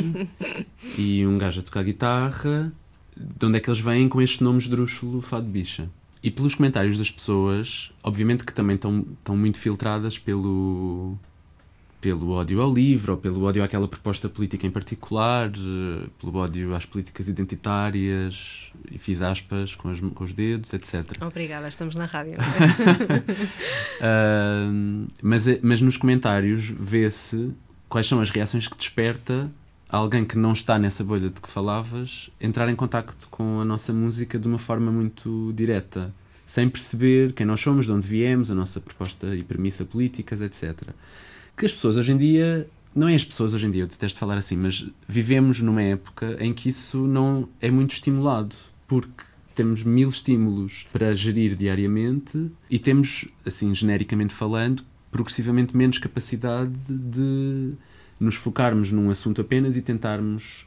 e 0.98 1.24
um 1.26 1.38
gajo 1.38 1.60
a 1.60 1.62
tocar 1.62 1.84
guitarra. 1.84 2.72
De 3.16 3.46
onde 3.46 3.58
é 3.58 3.60
que 3.60 3.70
eles 3.70 3.78
vêm 3.78 4.08
com 4.08 4.20
estes 4.20 4.40
nomes 4.40 4.66
drúxulo, 4.66 5.20
fado 5.20 5.46
bicha? 5.46 5.88
E 6.26 6.30
pelos 6.30 6.54
comentários 6.54 6.96
das 6.96 7.10
pessoas, 7.10 7.92
obviamente 8.02 8.44
que 8.44 8.54
também 8.54 8.76
estão, 8.76 9.04
estão 9.18 9.36
muito 9.36 9.58
filtradas 9.58 10.16
pelo, 10.18 11.18
pelo 12.00 12.30
ódio 12.30 12.62
ao 12.62 12.72
livro, 12.72 13.12
ou 13.12 13.18
pelo 13.18 13.42
ódio 13.44 13.62
àquela 13.62 13.86
proposta 13.86 14.26
política 14.26 14.66
em 14.66 14.70
particular, 14.70 15.50
eh, 15.50 16.06
pelo 16.18 16.34
ódio 16.36 16.74
às 16.74 16.86
políticas 16.86 17.28
identitárias, 17.28 18.72
e 18.90 18.96
fiz 18.96 19.20
aspas 19.20 19.74
com, 19.74 19.90
as- 19.90 20.00
com 20.00 20.24
os 20.24 20.32
dedos, 20.32 20.72
etc. 20.72 21.04
Obrigada, 21.20 21.68
estamos 21.68 21.94
na 21.94 22.06
rádio. 22.06 22.36
Ahm, 24.00 25.06
mas, 25.22 25.46
é- 25.46 25.58
mas 25.62 25.80
nos 25.80 25.96
comentários 25.96 26.64
vê-se 26.68 27.52
quais 27.88 28.06
são 28.06 28.20
as 28.20 28.30
reações 28.30 28.66
que 28.66 28.76
desperta 28.76 29.50
alguém 29.88 30.24
que 30.24 30.36
não 30.36 30.52
está 30.52 30.78
nessa 30.78 31.04
bolha 31.04 31.28
de 31.28 31.40
que 31.40 31.48
falavas 31.48 32.30
entrar 32.40 32.68
em 32.68 32.76
contacto 32.76 33.28
com 33.28 33.60
a 33.60 33.64
nossa 33.64 33.92
música 33.92 34.38
de 34.38 34.48
uma 34.48 34.58
forma 34.58 34.90
muito 34.90 35.52
direta, 35.54 36.12
sem 36.46 36.68
perceber 36.68 37.32
quem 37.32 37.46
nós 37.46 37.60
somos, 37.60 37.86
de 37.86 37.92
onde 37.92 38.06
viemos, 38.06 38.50
a 38.50 38.54
nossa 38.54 38.80
proposta 38.80 39.34
e 39.34 39.42
premissa 39.42 39.84
políticas, 39.84 40.40
etc. 40.40 40.90
Que 41.56 41.66
as 41.66 41.72
pessoas 41.72 41.96
hoje 41.96 42.12
em 42.12 42.18
dia, 42.18 42.68
não 42.94 43.08
é 43.08 43.14
as 43.14 43.24
pessoas 43.24 43.54
hoje 43.54 43.66
em 43.66 43.70
dia, 43.70 43.82
eu 43.82 43.86
detesto 43.86 44.18
falar 44.18 44.36
assim, 44.36 44.56
mas 44.56 44.86
vivemos 45.08 45.60
numa 45.60 45.82
época 45.82 46.36
em 46.40 46.52
que 46.52 46.68
isso 46.68 46.98
não 46.98 47.48
é 47.60 47.70
muito 47.70 47.92
estimulado, 47.92 48.56
porque 48.86 49.24
temos 49.54 49.84
mil 49.84 50.08
estímulos 50.08 50.86
para 50.92 51.14
gerir 51.14 51.54
diariamente 51.54 52.50
e 52.68 52.78
temos, 52.78 53.26
assim, 53.46 53.74
genericamente 53.74 54.34
falando, 54.34 54.82
progressivamente 55.10 55.76
menos 55.76 55.98
capacidade 55.98 56.72
de 56.88 57.72
nos 58.18 58.34
focarmos 58.36 58.90
num 58.90 59.10
assunto 59.10 59.40
apenas 59.40 59.76
e 59.76 59.82
tentarmos, 59.82 60.66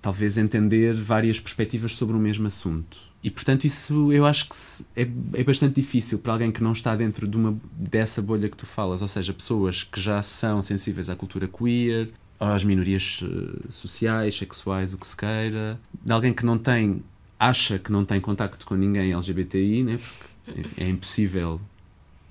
talvez, 0.00 0.38
entender 0.38 0.94
várias 0.94 1.40
perspectivas 1.40 1.92
sobre 1.92 2.16
o 2.16 2.18
mesmo 2.18 2.46
assunto. 2.46 2.98
E, 3.22 3.30
portanto, 3.30 3.64
isso 3.64 4.12
eu 4.12 4.26
acho 4.26 4.48
que 4.50 4.56
é, 4.94 5.08
é 5.32 5.44
bastante 5.44 5.76
difícil 5.76 6.18
para 6.18 6.34
alguém 6.34 6.52
que 6.52 6.62
não 6.62 6.72
está 6.72 6.94
dentro 6.94 7.26
de 7.26 7.36
uma, 7.36 7.58
dessa 7.72 8.20
bolha 8.20 8.50
que 8.50 8.56
tu 8.56 8.66
falas, 8.66 9.00
ou 9.00 9.08
seja, 9.08 9.32
pessoas 9.32 9.82
que 9.82 9.98
já 9.98 10.22
são 10.22 10.60
sensíveis 10.60 11.08
à 11.08 11.16
cultura 11.16 11.48
queer, 11.48 12.10
às 12.38 12.64
minorias 12.64 13.20
eh, 13.22 13.66
sociais, 13.70 14.36
sexuais, 14.36 14.92
o 14.92 14.98
que 14.98 15.06
se 15.06 15.16
queira, 15.16 15.80
de 16.04 16.12
alguém 16.12 16.34
que 16.34 16.44
não 16.44 16.58
tem, 16.58 17.02
acha 17.38 17.78
que 17.78 17.90
não 17.90 18.04
tem 18.04 18.20
contacto 18.20 18.66
com 18.66 18.74
ninguém 18.74 19.12
LGBTI, 19.12 19.82
né? 19.82 19.98
porque 20.44 20.84
é 20.84 20.88
impossível 20.88 21.58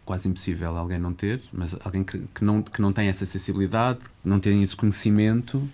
quase 0.05 0.27
impossível 0.27 0.75
alguém 0.77 0.99
não 0.99 1.13
ter, 1.13 1.41
mas 1.51 1.75
alguém 1.83 2.03
que, 2.03 2.19
que, 2.33 2.43
não, 2.43 2.61
que 2.61 2.81
não 2.81 2.91
tem 2.91 3.07
essa 3.07 3.25
sensibilidade, 3.25 3.99
não 4.23 4.39
tem 4.39 4.61
esse 4.61 4.75
conhecimento, 4.75 5.67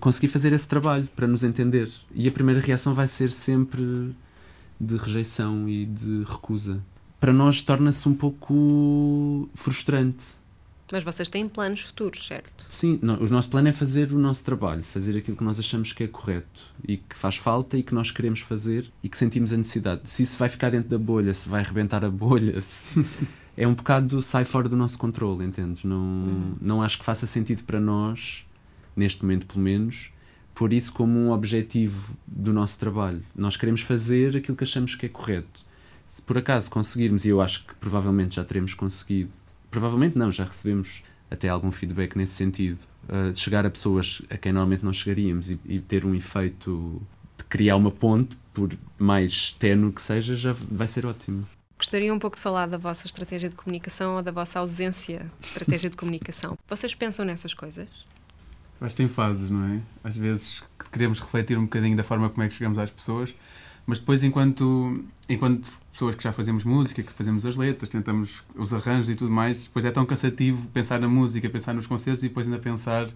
conseguir 0.00 0.28
fazer 0.28 0.52
esse 0.52 0.66
trabalho 0.68 1.08
para 1.16 1.26
nos 1.26 1.42
entender. 1.42 1.90
E 2.14 2.28
a 2.28 2.32
primeira 2.32 2.60
reação 2.60 2.94
vai 2.94 3.06
ser 3.06 3.30
sempre 3.30 4.14
de 4.80 4.96
rejeição 4.96 5.68
e 5.68 5.86
de 5.86 6.24
recusa. 6.24 6.80
Para 7.20 7.32
nós 7.32 7.62
torna-se 7.62 8.06
um 8.08 8.14
pouco 8.14 9.48
frustrante. 9.54 10.24
Mas 10.92 11.02
vocês 11.02 11.28
têm 11.30 11.48
planos 11.48 11.80
futuros, 11.80 12.26
certo? 12.26 12.64
Sim, 12.68 12.98
não, 13.02 13.16
o 13.18 13.26
nosso 13.28 13.48
plano 13.48 13.66
é 13.68 13.72
fazer 13.72 14.12
o 14.12 14.18
nosso 14.18 14.44
trabalho, 14.44 14.84
fazer 14.84 15.16
aquilo 15.16 15.36
que 15.36 15.42
nós 15.42 15.58
achamos 15.58 15.92
que 15.92 16.04
é 16.04 16.06
correto 16.06 16.62
e 16.86 16.98
que 16.98 17.16
faz 17.16 17.36
falta 17.36 17.76
e 17.78 17.82
que 17.82 17.94
nós 17.94 18.10
queremos 18.10 18.40
fazer 18.40 18.92
e 19.02 19.08
que 19.08 19.16
sentimos 19.16 19.52
a 19.52 19.56
necessidade. 19.56 20.02
Se 20.04 20.22
isso 20.22 20.38
vai 20.38 20.48
ficar 20.48 20.70
dentro 20.70 20.90
da 20.90 20.98
bolha, 20.98 21.32
se 21.32 21.48
vai 21.48 21.62
arrebentar 21.62 22.04
a 22.04 22.10
bolha, 22.10 22.60
se- 22.60 22.84
é 23.56 23.66
um 23.66 23.74
bocado 23.74 24.20
sai 24.20 24.44
fora 24.44 24.68
do 24.68 24.76
nosso 24.76 24.98
controle, 24.98 25.44
entendes? 25.44 25.84
Não, 25.84 26.56
não 26.60 26.82
acho 26.82 26.98
que 26.98 27.04
faça 27.04 27.26
sentido 27.26 27.62
para 27.64 27.80
nós, 27.80 28.44
neste 28.96 29.22
momento 29.22 29.46
pelo 29.46 29.60
menos, 29.60 30.10
pôr 30.54 30.72
isso 30.72 30.92
como 30.92 31.18
um 31.18 31.30
objetivo 31.30 32.16
do 32.26 32.52
nosso 32.52 32.78
trabalho. 32.78 33.20
Nós 33.34 33.56
queremos 33.56 33.80
fazer 33.80 34.36
aquilo 34.36 34.56
que 34.56 34.64
achamos 34.64 34.94
que 34.94 35.06
é 35.06 35.08
correto. 35.08 35.64
Se 36.08 36.22
por 36.22 36.38
acaso 36.38 36.70
conseguirmos, 36.70 37.24
e 37.24 37.28
eu 37.28 37.40
acho 37.40 37.66
que 37.66 37.74
provavelmente 37.74 38.36
já 38.36 38.44
teremos 38.44 38.74
conseguido, 38.74 39.30
provavelmente 39.70 40.16
não, 40.16 40.30
já 40.30 40.44
recebemos 40.44 41.02
até 41.30 41.48
algum 41.48 41.70
feedback 41.70 42.16
nesse 42.16 42.34
sentido, 42.34 42.78
uh, 43.08 43.32
de 43.32 43.38
chegar 43.38 43.66
a 43.66 43.70
pessoas 43.70 44.22
a 44.30 44.36
quem 44.36 44.52
normalmente 44.52 44.84
não 44.84 44.92
chegaríamos 44.92 45.50
e, 45.50 45.58
e 45.64 45.80
ter 45.80 46.04
um 46.04 46.14
efeito 46.14 47.02
de 47.36 47.44
criar 47.44 47.76
uma 47.76 47.90
ponte, 47.90 48.36
por 48.52 48.70
mais 48.96 49.54
ténue 49.54 49.92
que 49.92 50.00
seja, 50.00 50.36
já 50.36 50.52
vai 50.52 50.86
ser 50.86 51.04
ótimo. 51.04 51.44
Gostaria 51.84 52.14
um 52.14 52.18
pouco 52.18 52.36
de 52.38 52.42
falar 52.42 52.66
da 52.66 52.78
vossa 52.78 53.06
estratégia 53.06 53.50
de 53.50 53.54
comunicação 53.54 54.14
ou 54.14 54.22
da 54.22 54.32
vossa 54.32 54.58
ausência 54.58 55.30
de 55.38 55.48
estratégia 55.48 55.90
de 55.90 55.96
comunicação. 55.98 56.56
Vocês 56.66 56.94
pensam 56.94 57.26
nessas 57.26 57.52
coisas? 57.52 57.86
Acho 58.80 58.96
que 58.96 59.02
tem 59.02 59.06
fases, 59.08 59.50
não 59.50 59.62
é? 59.66 59.80
Às 60.02 60.16
vezes 60.16 60.64
queremos 60.90 61.20
refletir 61.20 61.58
um 61.58 61.64
bocadinho 61.64 61.94
da 61.94 62.02
forma 62.02 62.30
como 62.30 62.42
é 62.42 62.48
que 62.48 62.54
chegamos 62.54 62.78
às 62.78 62.90
pessoas, 62.90 63.34
mas 63.86 63.98
depois, 63.98 64.24
enquanto, 64.24 65.04
enquanto 65.28 65.70
pessoas 65.92 66.14
que 66.14 66.24
já 66.24 66.32
fazemos 66.32 66.64
música, 66.64 67.02
que 67.02 67.12
fazemos 67.12 67.44
as 67.44 67.54
letras, 67.54 67.90
tentamos 67.90 68.42
os 68.56 68.72
arranjos 68.72 69.10
e 69.10 69.14
tudo 69.14 69.30
mais, 69.30 69.66
depois 69.66 69.84
é 69.84 69.90
tão 69.90 70.06
cansativo 70.06 70.66
pensar 70.68 70.98
na 70.98 71.06
música, 71.06 71.50
pensar 71.50 71.74
nos 71.74 71.86
concertos 71.86 72.24
e 72.24 72.28
depois 72.28 72.46
ainda 72.46 72.58
pensar 72.58 73.08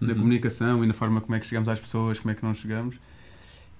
na 0.00 0.08
Uhum. 0.08 0.14
comunicação 0.16 0.82
e 0.82 0.86
na 0.88 0.92
forma 0.94 1.20
como 1.20 1.36
é 1.36 1.38
que 1.38 1.46
chegamos 1.46 1.68
às 1.68 1.78
pessoas, 1.78 2.18
como 2.18 2.32
é 2.32 2.34
que 2.34 2.42
não 2.42 2.52
chegamos. 2.54 2.96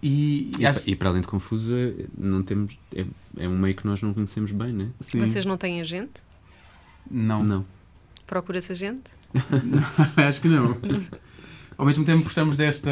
E, 0.06 0.52
e 0.58 0.62
E, 0.62 0.66
acho 0.66 0.82
e 0.88 0.94
para 0.94 1.08
além 1.08 1.20
de 1.20 1.26
confuso, 1.26 1.74
é- 1.74 2.06
não 2.16 2.42
temos, 2.42 2.78
é, 2.94 3.04
é 3.38 3.48
um 3.48 3.58
meio 3.58 3.74
que 3.74 3.84
nós 3.86 4.00
não 4.02 4.14
conhecemos 4.14 4.52
bem, 4.52 4.72
né? 4.72 4.88
sim, 5.00 5.18
Vocês 5.20 5.44
não 5.44 5.56
têm 5.56 5.80
agente? 5.80 6.22
não. 7.10 7.42
Não. 7.42 7.64
Procura-se 8.26 8.72
agente? 8.72 9.10
Acho 10.16 10.40
que 10.40 10.48
não. 10.48 10.76
Ao 11.78 11.84
mesmo 11.86 12.04
tempo 12.04 12.24
gostamos 12.24 12.56
desta, 12.56 12.90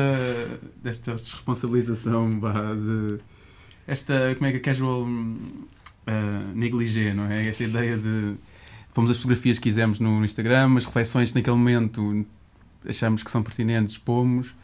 desta 0.82 1.12
responsabilização 1.12 2.38
de 2.38 3.18
esta, 3.86 4.34
como 4.34 4.46
é 4.46 4.50
que 4.52 4.58
é, 4.58 4.60
casual 4.60 5.02
uh, 5.02 6.54
negligé, 6.54 7.14
não 7.14 7.24
é? 7.24 7.48
Esta 7.48 7.64
ideia 7.64 7.96
de 7.96 8.34
fomos 8.92 9.10
as 9.10 9.16
fotografias 9.16 9.58
que 9.58 9.64
quisemos 9.64 9.98
no 10.00 10.24
Instagram, 10.24 10.76
as 10.76 10.86
reflexões 10.86 11.30
que 11.32 11.38
naquele 11.38 11.56
momento 11.56 12.24
achamos 12.88 13.22
que 13.22 13.30
são 13.30 13.42
pertinentes, 13.42 13.98
pomos. 13.98 14.54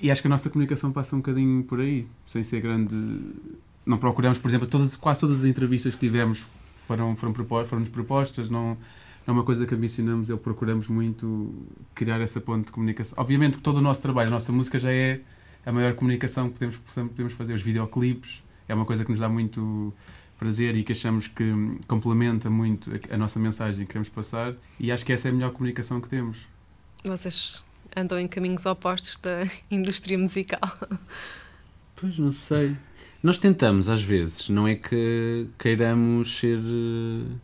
E 0.00 0.10
acho 0.10 0.20
que 0.20 0.28
a 0.28 0.30
nossa 0.30 0.50
comunicação 0.50 0.92
passa 0.92 1.14
um 1.14 1.20
bocadinho 1.20 1.62
por 1.64 1.80
aí, 1.80 2.06
sem 2.26 2.42
ser 2.42 2.60
grande. 2.60 2.94
Não 3.86 3.98
procuramos, 3.98 4.38
por 4.38 4.48
exemplo, 4.48 4.66
todas, 4.66 4.96
quase 4.96 5.20
todas 5.20 5.40
as 5.40 5.44
entrevistas 5.44 5.94
que 5.94 6.00
tivemos 6.00 6.44
foram, 6.86 7.16
foram, 7.16 7.32
propos, 7.32 7.68
foram 7.68 7.84
propostas, 7.84 8.50
não, 8.50 8.76
não 9.26 9.28
é 9.28 9.30
uma 9.32 9.44
coisa 9.44 9.66
que 9.66 9.74
ambicionamos, 9.74 10.30
é 10.30 10.36
procuramos 10.36 10.88
muito 10.88 11.52
criar 11.94 12.20
essa 12.20 12.40
ponte 12.40 12.66
de 12.66 12.72
comunicação. 12.72 13.14
Obviamente 13.18 13.56
que 13.56 13.62
todo 13.62 13.78
o 13.78 13.80
nosso 13.80 14.02
trabalho, 14.02 14.28
a 14.28 14.30
nossa 14.30 14.52
música 14.52 14.78
já 14.78 14.92
é 14.92 15.20
a 15.64 15.72
maior 15.72 15.94
comunicação 15.94 16.48
que 16.48 16.54
podemos, 16.54 16.76
podemos 17.10 17.32
fazer. 17.32 17.54
Os 17.54 17.62
videoclipes 17.62 18.42
é 18.68 18.74
uma 18.74 18.84
coisa 18.84 19.04
que 19.04 19.10
nos 19.10 19.20
dá 19.20 19.28
muito 19.28 19.92
prazer 20.38 20.76
e 20.76 20.82
que 20.82 20.92
achamos 20.92 21.26
que 21.26 21.44
complementa 21.86 22.50
muito 22.50 22.90
a, 22.90 23.14
a 23.14 23.16
nossa 23.16 23.38
mensagem 23.38 23.84
que 23.86 23.92
queremos 23.92 24.08
passar 24.08 24.54
e 24.78 24.90
acho 24.90 25.04
que 25.04 25.12
essa 25.12 25.28
é 25.28 25.30
a 25.30 25.34
melhor 25.34 25.52
comunicação 25.52 26.00
que 26.00 26.08
temos. 26.08 26.46
Vocês 27.04 27.64
andam 27.96 28.18
em 28.18 28.28
caminhos 28.28 28.66
opostos 28.66 29.16
da 29.18 29.46
indústria 29.70 30.18
musical. 30.18 30.60
Pois 31.94 32.18
não 32.18 32.32
sei. 32.32 32.76
Nós 33.22 33.38
tentamos, 33.38 33.88
às 33.88 34.02
vezes, 34.02 34.50
não 34.50 34.68
é 34.68 34.74
que 34.74 35.48
queiramos 35.58 36.36
ser, 36.36 36.58
eh, 36.58 37.36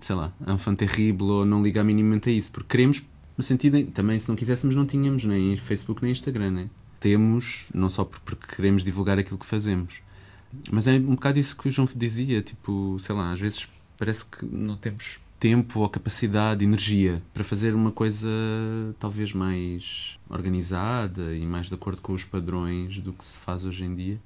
sei 0.00 0.16
lá, 0.16 0.32
enfant 0.48 0.76
terrible 0.76 1.24
ou 1.24 1.46
não 1.46 1.62
ligar 1.62 1.84
minimamente 1.84 2.28
a 2.28 2.32
isso, 2.32 2.50
porque 2.50 2.68
queremos, 2.70 3.02
no 3.38 3.44
sentido 3.44 3.76
em, 3.76 3.86
também, 3.86 4.18
se 4.18 4.28
não 4.28 4.34
quiséssemos, 4.34 4.74
não 4.74 4.84
tínhamos 4.84 5.24
nem 5.24 5.56
Facebook 5.56 6.02
nem 6.02 6.10
Instagram, 6.10 6.50
né? 6.50 6.70
Temos, 6.98 7.66
não 7.72 7.88
só 7.88 8.04
porque 8.04 8.56
queremos 8.56 8.82
divulgar 8.82 9.18
aquilo 9.18 9.38
que 9.38 9.46
fazemos. 9.46 10.02
Mas 10.70 10.88
é 10.88 10.94
um 10.94 11.14
bocado 11.14 11.38
isso 11.38 11.56
que 11.56 11.68
o 11.68 11.70
João 11.70 11.88
dizia, 11.94 12.42
tipo, 12.42 12.96
sei 12.98 13.14
lá, 13.14 13.32
às 13.32 13.38
vezes 13.38 13.68
parece 13.96 14.24
que 14.24 14.44
não 14.44 14.76
temos 14.76 15.20
tempo 15.40 15.80
ou 15.80 15.88
capacidade, 15.88 16.62
energia 16.62 17.22
para 17.32 17.42
fazer 17.42 17.74
uma 17.74 17.90
coisa 17.90 18.28
talvez 18.98 19.32
mais 19.32 20.18
organizada 20.28 21.34
e 21.34 21.46
mais 21.46 21.66
de 21.66 21.74
acordo 21.74 22.02
com 22.02 22.12
os 22.12 22.24
padrões 22.24 23.00
do 23.00 23.12
que 23.12 23.24
se 23.24 23.38
faz 23.38 23.64
hoje 23.64 23.84
em 23.84 23.94
dia. 23.94 24.20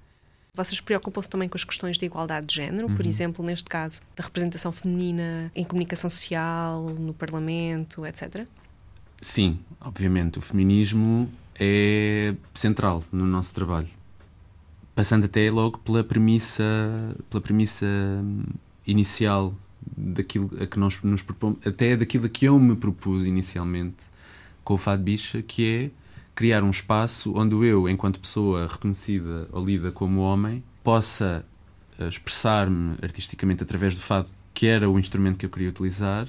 Vocês 0.53 0.81
preocupam-se 0.81 1.31
também 1.31 1.49
com 1.49 1.57
as 1.57 1.65
questões 1.65 1.97
de 1.97 2.05
igualdade 2.05 2.47
de 2.47 2.55
género, 2.55 2.89
por 2.89 3.07
exemplo, 3.07 3.45
neste 3.45 3.69
caso, 3.69 4.01
da 4.15 4.23
representação 4.23 4.71
feminina 4.71 5.51
em 5.55 5.65
comunicação 5.65 6.11
social, 6.11 6.91
no 6.91 7.15
Parlamento, 7.15 8.05
etc? 8.07 8.47
Sim, 9.21 9.59
obviamente. 9.81 10.39
O 10.39 10.43
feminismo 10.43 11.29
é 11.59 12.35
central 12.53 13.03
no 13.11 13.27
nosso 13.27 13.53
trabalho. 13.53 13.89
Passando 14.95 15.25
até 15.25 15.51
logo 15.51 15.79
pela 15.79 16.05
premissa, 16.05 16.65
pela 17.29 17.41
premissa 17.41 17.87
inicial 18.87 19.53
daquilo 19.97 20.51
a 20.61 20.67
que 20.67 20.79
nós 20.79 21.01
nos 21.03 21.23
propomos, 21.23 21.59
até 21.67 21.97
daquilo 21.97 22.27
a 22.27 22.29
que 22.29 22.47
eu 22.47 22.59
me 22.59 22.77
propus 22.77 23.25
inicialmente 23.25 24.05
com 24.63 24.75
o 24.75 24.79
Fado 24.79 25.03
Bicha, 25.03 25.43
que 25.43 25.67
é 25.67 25.91
criar 26.35 26.63
um 26.63 26.71
espaço 26.71 27.33
onde 27.37 27.55
eu, 27.55 27.89
enquanto 27.89 28.19
pessoa 28.19 28.67
reconhecida 28.67 29.49
ou 29.53 29.65
lida 29.65 29.93
como 29.93 30.21
homem, 30.21 30.65
possa 30.83 31.45
eh, 31.99 32.09
expressar-me 32.09 32.97
artisticamente 33.03 33.63
através 33.63 33.95
do 33.95 34.01
fado, 34.01 34.29
que 34.53 34.67
era 34.67 34.89
o 34.91 34.99
instrumento 34.99 35.39
que 35.39 35.47
eu 35.47 35.51
queria 35.51 35.69
utilizar, 35.69 36.29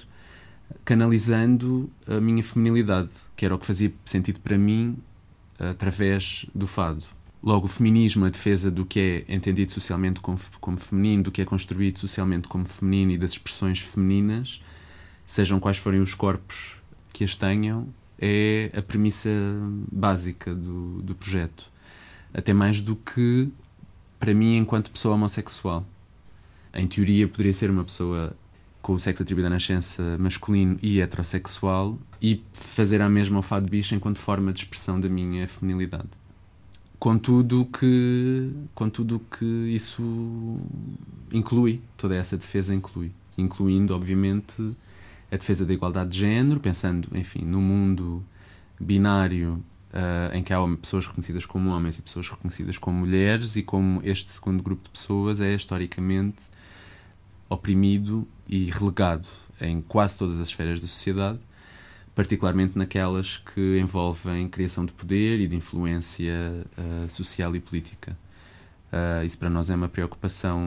canalizando 0.84 1.90
a 2.08 2.20
minha 2.20 2.44
feminilidade, 2.44 3.10
que 3.36 3.46
era 3.46 3.56
o 3.56 3.60
que 3.60 3.66
fazia 3.66 3.92
sentido 4.04 4.40
para 4.40 4.58
mim 4.58 4.98
através 5.60 6.46
do 6.54 6.68
fado. 6.68 7.04
Logo, 7.46 7.68
o 7.68 7.70
feminismo, 7.70 8.26
a 8.26 8.30
defesa 8.30 8.72
do 8.72 8.84
que 8.84 9.24
é 9.28 9.36
entendido 9.36 9.72
socialmente 9.72 10.20
como, 10.20 10.40
como 10.60 10.80
feminino, 10.80 11.22
do 11.22 11.32
que 11.32 11.44
é 11.44 11.46
construído 11.46 12.00
socialmente 12.00 12.48
como 12.48 12.66
feminino 12.66 13.12
e 13.12 13.20
das 13.20 13.34
expressões 13.34 13.80
femininas, 13.80 14.64
sejam 15.28 15.60
quais 15.60 15.78
forem 15.78 16.02
os 16.02 16.16
corpos 16.16 16.78
que 17.14 17.24
as 17.24 17.36
tenham, 17.36 17.88
é 18.20 18.72
a 18.76 18.82
premissa 18.82 19.30
básica 19.92 20.56
do, 20.56 21.04
do 21.04 21.14
projeto. 21.14 21.72
Até 22.34 22.52
mais 22.52 22.82
do 22.82 22.96
que 22.96 23.48
para 24.20 24.34
mim, 24.34 24.58
enquanto 24.58 24.90
pessoa 24.90 25.14
homossexual. 25.14 25.86
Em 26.74 26.88
teoria, 26.88 27.28
poderia 27.28 27.54
ser 27.54 27.70
uma 27.70 27.84
pessoa 27.84 28.36
com 28.82 28.94
o 28.94 29.00
sexo 29.00 29.22
atribuído 29.22 29.48
à 29.48 29.50
nascença 29.52 30.18
masculino 30.18 30.80
e 30.82 31.00
heterossexual 31.00 32.00
e 32.20 32.44
fazer 32.54 33.02
a 33.02 33.10
mesma 33.10 33.38
o 33.38 33.42
fado 33.44 33.70
bicho 33.70 33.94
enquanto 33.94 34.18
forma 34.18 34.52
de 34.52 34.62
expressão 34.62 35.00
da 35.00 35.08
minha 35.08 35.48
feminilidade. 35.48 36.25
Contudo 37.00 37.66
que, 37.66 38.52
contudo 38.74 39.22
que 39.38 39.46
isso 39.46 40.60
inclui, 41.32 41.82
toda 41.98 42.16
essa 42.16 42.38
defesa 42.38 42.74
inclui, 42.74 43.12
incluindo, 43.38 43.94
obviamente, 43.94 44.76
a 45.32 45.36
defesa 45.36 45.66
da 45.66 45.74
igualdade 45.74 46.12
de 46.12 46.20
género, 46.20 46.60
pensando, 46.60 47.10
enfim, 47.14 47.44
no 47.44 47.60
mundo 47.60 48.24
binário 48.80 49.64
uh, 49.96 50.36
em 50.36 50.44
que 50.44 50.54
há 50.54 50.60
pessoas 50.78 51.08
reconhecidas 51.08 51.46
como 51.46 51.70
homens 51.70 51.98
e 51.98 52.02
pessoas 52.02 52.30
reconhecidas 52.30 52.78
como 52.78 53.00
mulheres 53.00 53.56
e 53.56 53.64
como 53.64 54.02
este 54.04 54.32
segundo 54.32 54.62
grupo 54.62 54.84
de 54.84 54.90
pessoas 54.90 55.42
é 55.42 55.54
historicamente 55.54 56.42
oprimido 57.50 58.28
e 58.48 58.70
relegado 58.70 59.28
em 59.62 59.82
quase 59.82 60.18
todas 60.18 60.40
as 60.40 60.50
esferas 60.50 60.80
da 60.80 60.88
sociedade, 60.88 61.40
particularmente 62.16 62.78
naquelas 62.78 63.38
que 63.38 63.78
envolvem 63.78 64.48
criação 64.48 64.86
de 64.86 64.94
poder 64.94 65.40
e 65.42 65.48
de 65.48 65.56
influência 65.56 66.66
uh, 66.78 67.10
social 67.10 67.54
e 67.56 67.60
política. 67.60 68.18
Uh, 68.92 69.26
isso 69.26 69.38
para 69.38 69.50
nós 69.50 69.70
é 69.70 69.76
uma 69.76 69.90
preocupação 69.90 70.64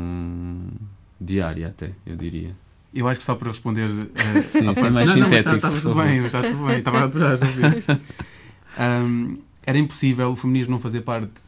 diária, 1.18 1.68
até, 1.68 1.92
eu 2.06 2.14
diria. 2.14 2.54
Eu 2.94 3.08
acho 3.08 3.20
que 3.20 3.24
só 3.24 3.34
para 3.34 3.48
responder. 3.48 3.88
Uh, 3.88 4.42
sim, 4.46 4.62
mais 4.90 5.08
não, 5.08 5.14
sintético. 5.14 5.48
Não, 5.48 5.56
está 5.56 5.70
tudo 5.70 5.94
bem, 5.94 6.24
está 6.26 6.42
tudo 6.42 6.66
bem, 6.66 6.78
estava 6.78 6.98
a 6.98 7.02
adorar. 7.04 7.38
um, 8.78 9.38
era 9.64 9.78
impossível 9.78 10.30
o 10.30 10.36
feminismo 10.36 10.72
não 10.72 10.80
fazer 10.80 11.00
parte 11.00 11.42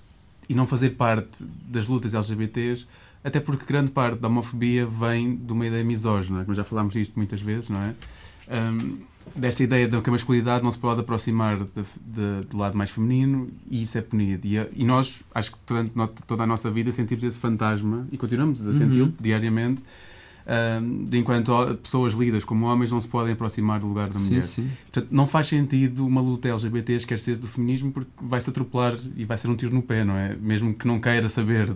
e 0.49 0.55
não 0.55 0.67
fazer 0.67 0.91
parte 0.91 1.45
das 1.69 1.87
lutas 1.87 2.15
LGBTs, 2.15 2.87
até 3.23 3.39
porque 3.39 3.65
grande 3.67 3.91
parte 3.91 4.19
da 4.19 4.29
homofobia 4.29 4.87
vem 4.87 5.37
de 5.37 5.53
uma 5.53 5.67
ideia 5.67 5.85
misógina, 5.85 6.43
como 6.43 6.55
já 6.55 6.65
falámos 6.65 6.95
disto 6.95 7.13
muitas 7.17 7.41
vezes, 7.41 7.69
não 7.69 7.81
é? 7.81 7.95
Um, 8.51 9.10
desta 9.35 9.63
ideia 9.63 9.87
de 9.87 10.01
que 10.01 10.09
a 10.09 10.13
masculinidade 10.13 10.65
não 10.65 10.71
se 10.71 10.79
pode 10.79 11.01
aproximar 11.01 11.59
de, 11.59 11.83
de, 12.01 12.47
do 12.49 12.57
lado 12.57 12.77
mais 12.77 12.91
feminino 12.91 13.49
e 13.69 13.83
isso 13.83 13.97
é 13.97 14.01
punido. 14.01 14.47
E, 14.47 14.57
e, 14.75 14.85
nós, 14.85 15.23
acho 15.35 15.53
que 15.53 15.59
durante 15.67 15.93
toda 16.27 16.45
a 16.45 16.47
nossa 16.47 16.71
vida 16.71 16.91
sentimos 16.93 17.23
esse 17.25 17.39
fantasma 17.39 18.07
e 18.11 18.19
continuamos 18.19 18.67
a 18.67 18.73
senti-lo 18.73 19.07
uhum. 19.07 19.13
diariamente. 19.21 19.83
Um, 20.51 21.05
de 21.05 21.19
enquanto 21.19 21.53
pessoas 21.81 22.15
lidas 22.15 22.45
como 22.45 22.67
homens 22.67 22.91
não 22.91 23.01
se 23.01 23.07
podem 23.07 23.35
aproximar 23.35 23.79
do 23.79 23.87
lugar 23.87 24.09
da 24.09 24.19
mulher. 24.19 24.43
Sim, 24.43 24.63
sim. 24.63 24.71
Portanto, 24.91 25.09
não 25.11 25.27
faz 25.27 25.47
sentido 25.47 26.05
uma 26.05 26.21
luta 26.21 26.49
LGBT 26.49 26.95
esquecer 26.95 27.39
do 27.39 27.47
feminismo 27.47 27.93
porque 27.93 28.11
vai-se 28.21 28.51
atropelar 28.51 28.99
e 29.17 29.25
vai 29.25 29.37
ser 29.37 29.49
um 29.49 29.55
tiro 29.55 29.73
no 29.73 29.83
pé, 29.83 30.03
não 30.03 30.17
é? 30.17 30.35
Mesmo 30.35 30.75
que 30.75 30.89
não 30.89 30.99
queira 30.99 31.29
saber. 31.29 31.71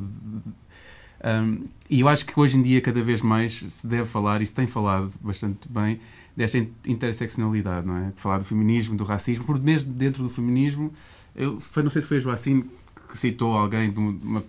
Um, 1.25 1.65
e 1.89 2.01
eu 2.01 2.09
acho 2.09 2.27
que 2.27 2.39
hoje 2.39 2.57
em 2.57 2.63
dia, 2.63 2.81
cada 2.81 3.03
vez 3.03 3.23
mais, 3.23 3.53
se 3.53 3.87
deve 3.87 4.07
falar, 4.07 4.43
e 4.43 4.47
se 4.47 4.53
tem 4.53 4.67
falado 4.67 5.13
bastante 5.23 5.69
bem, 5.69 6.01
desta 6.37 6.59
interseccionalidade, 6.87 7.87
não 7.87 7.97
é? 7.97 8.11
De 8.11 8.21
falar 8.21 8.39
do 8.39 8.45
feminismo, 8.45 8.97
do 8.97 9.05
racismo, 9.05 9.45
porque 9.45 9.65
mesmo 9.65 9.93
dentro 9.93 10.23
do 10.23 10.29
feminismo, 10.29 10.93
eu, 11.35 11.61
foi, 11.61 11.83
não 11.83 11.91
sei 11.91 12.03
se 12.03 12.09
foi 12.09 12.19
Joacim 12.19 12.65
que 13.09 13.17
citou 13.17 13.57
alguém 13.57 13.93
de 13.93 13.99
uma, 13.99 14.43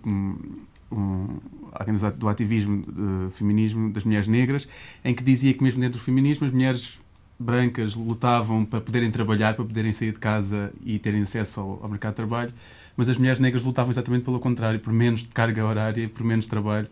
um, 0.90 1.38
alguém 1.72 1.94
do 2.16 2.28
ativismo 2.28 2.84
de 2.86 3.32
feminismo 3.32 3.92
das 3.92 4.04
mulheres 4.04 4.26
negras, 4.26 4.66
em 5.04 5.14
que 5.14 5.22
dizia 5.22 5.52
que 5.54 5.62
mesmo 5.62 5.80
dentro 5.80 5.98
do 5.98 6.04
feminismo 6.04 6.46
as 6.46 6.52
mulheres 6.52 7.00
brancas 7.38 7.94
lutavam 7.94 8.64
para 8.64 8.80
poderem 8.80 9.10
trabalhar, 9.10 9.54
para 9.54 9.64
poderem 9.64 9.92
sair 9.92 10.12
de 10.12 10.18
casa 10.18 10.72
e 10.82 10.98
terem 10.98 11.22
acesso 11.22 11.60
ao, 11.60 11.80
ao 11.82 11.88
mercado 11.88 12.12
de 12.12 12.16
trabalho, 12.16 12.52
mas 12.96 13.08
as 13.08 13.18
mulheres 13.18 13.38
negras 13.38 13.62
lutavam 13.62 13.90
exatamente 13.90 14.24
pelo 14.24 14.40
contrário, 14.40 14.80
por 14.80 14.92
menos 14.92 15.26
carga 15.34 15.64
horária, 15.64 16.08
por 16.08 16.24
menos 16.24 16.46
trabalho. 16.46 16.88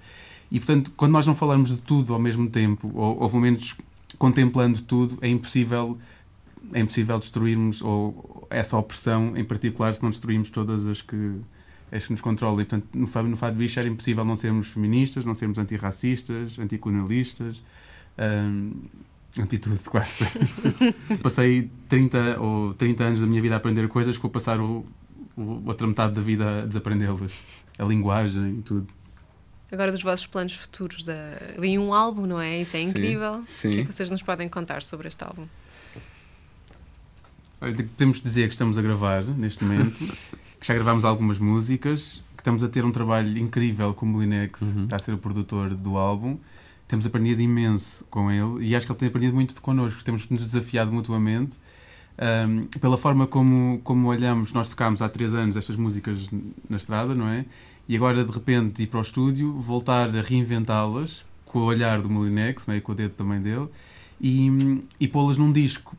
E, 0.50 0.60
portanto, 0.60 0.92
quando 0.96 1.12
nós 1.12 1.26
não 1.26 1.34
falarmos 1.34 1.70
de 1.70 1.78
tudo 1.78 2.12
ao 2.12 2.20
mesmo 2.20 2.48
tempo, 2.48 2.90
ou, 2.94 3.22
ou 3.22 3.30
pelo 3.30 3.40
menos 3.40 3.74
contemplando 4.18 4.82
tudo, 4.82 5.18
é 5.20 5.28
impossível 5.28 5.98
é 6.72 6.80
impossível 6.80 7.18
destruirmos 7.18 7.82
ou 7.82 8.46
essa 8.48 8.76
opressão 8.76 9.36
em 9.36 9.44
particular 9.44 9.92
se 9.92 10.02
não 10.02 10.10
destruirmos 10.10 10.48
todas 10.50 10.86
as 10.86 11.02
que 11.02 11.40
as 11.92 12.06
que 12.06 12.12
nos 12.12 12.20
controlam. 12.20 12.60
E, 12.60 12.64
portanto, 12.64 12.88
no 12.94 13.06
Fado, 13.06 13.28
no 13.28 13.36
Fado 13.36 13.56
Bicho 13.56 13.78
era 13.78 13.88
impossível 13.88 14.24
não 14.24 14.34
sermos 14.34 14.68
feministas, 14.68 15.24
não 15.24 15.34
sermos 15.34 15.58
antirracistas, 15.58 16.58
anticolonialistas, 16.58 17.62
hum, 18.18 18.72
anti-tudo 19.38 19.78
quase. 19.88 20.24
Passei 21.22 21.70
30 21.88 22.40
ou 22.40 22.74
30 22.74 23.04
anos 23.04 23.20
da 23.20 23.26
minha 23.26 23.40
vida 23.40 23.54
a 23.54 23.58
aprender 23.58 23.86
coisas 23.88 24.16
que 24.16 24.22
vou 24.22 24.30
passar 24.30 24.60
o, 24.60 24.84
o, 25.36 25.62
outra 25.66 25.86
metade 25.86 26.14
da 26.14 26.20
vida 26.20 26.62
a 26.62 26.66
desaprendê-las. 26.66 27.38
A 27.78 27.84
linguagem 27.84 28.58
e 28.58 28.62
tudo. 28.62 28.86
Agora 29.74 29.90
dos 29.90 30.02
vossos 30.02 30.26
planos 30.26 30.54
futuros, 30.54 31.02
da... 31.02 31.12
vem 31.58 31.78
um 31.78 31.92
álbum, 31.92 32.26
não 32.26 32.40
é? 32.40 32.58
Isso 32.60 32.76
é 32.76 32.80
Sim, 32.80 32.88
incrível. 32.90 33.42
sim. 33.44 33.68
O 33.68 33.72
que 33.72 33.80
é 33.80 33.84
que 33.86 33.92
vocês 33.92 34.08
nos 34.08 34.22
podem 34.22 34.48
contar 34.48 34.82
sobre 34.84 35.08
este 35.08 35.24
álbum? 35.24 35.46
Olha, 37.60 37.74
Podemos 37.74 38.20
dizer 38.20 38.46
que 38.48 38.54
estamos 38.54 38.78
a 38.78 38.82
gravar 38.82 39.24
neste 39.24 39.64
momento, 39.64 39.98
que 40.60 40.66
já 40.66 40.74
gravámos 40.74 41.04
algumas 41.04 41.38
músicas, 41.38 42.22
que 42.36 42.40
estamos 42.40 42.62
a 42.62 42.68
ter 42.68 42.84
um 42.84 42.92
trabalho 42.92 43.36
incrível 43.38 43.92
com 43.94 44.06
o 44.06 44.08
Molinex, 44.08 44.62
Uhum. 44.62 44.72
que 44.74 44.80
está 44.84 44.96
a 44.96 44.98
ser 45.00 45.12
o 45.12 45.18
produtor 45.18 45.70
do 45.74 45.96
álbum. 45.96 46.38
Temos 46.86 47.04
aprendido 47.06 47.40
imenso 47.40 48.04
com 48.10 48.30
ele 48.30 48.66
e 48.66 48.76
acho 48.76 48.86
que 48.86 48.92
ele 48.92 48.98
tem 48.98 49.08
aprendido 49.08 49.34
muito 49.34 49.60
connosco. 49.60 50.04
Temos 50.04 50.28
nos 50.28 50.42
desafiado 50.42 50.92
mutuamente. 50.92 51.56
Ahm, 52.16 52.66
pela 52.80 52.96
forma 52.96 53.26
como, 53.26 53.80
como 53.82 54.06
olhamos, 54.08 54.52
nós 54.52 54.68
tocámos 54.68 55.02
há 55.02 55.08
três 55.08 55.34
anos 55.34 55.56
estas 55.56 55.76
músicas 55.76 56.28
na 56.70 56.76
estrada, 56.76 57.12
não 57.14 57.26
é? 57.26 57.44
E 57.88 57.96
agora, 57.96 58.24
de 58.24 58.32
repente, 58.32 58.82
ir 58.82 58.86
para 58.86 58.98
o 58.98 59.02
estúdio, 59.02 59.52
voltar 59.52 60.08
a 60.16 60.22
reinventá-las 60.22 61.24
com 61.44 61.60
o 61.60 61.64
olhar 61.64 62.00
do 62.00 62.10
Molinex, 62.10 62.66
não 62.66 62.74
é? 62.74 62.78
E 62.78 62.80
com 62.80 62.92
o 62.92 62.94
dedo 62.94 63.14
também 63.14 63.40
dele, 63.40 63.68
e, 64.20 64.82
e 64.98 65.06
pô-las 65.06 65.36
num 65.36 65.52
disco. 65.52 65.96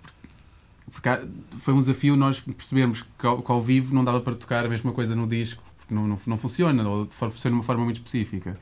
Porque 0.91 1.09
foi 1.59 1.73
um 1.73 1.79
desafio 1.79 2.15
nós 2.15 2.39
percebermos 2.39 3.03
que 3.17 3.27
ao, 3.27 3.41
que 3.41 3.51
ao 3.51 3.61
vivo 3.61 3.93
não 3.93 4.03
dava 4.03 4.19
para 4.21 4.35
tocar 4.35 4.65
a 4.65 4.69
mesma 4.69 4.91
coisa 4.91 5.15
no 5.15 5.27
disco, 5.27 5.63
porque 5.77 5.93
não, 5.93 6.07
não, 6.07 6.19
não 6.25 6.37
funciona, 6.37 6.87
ou 6.87 7.05
funciona 7.07 7.53
de 7.53 7.59
uma 7.59 7.63
forma 7.63 7.83
muito 7.83 7.97
específica. 7.97 8.57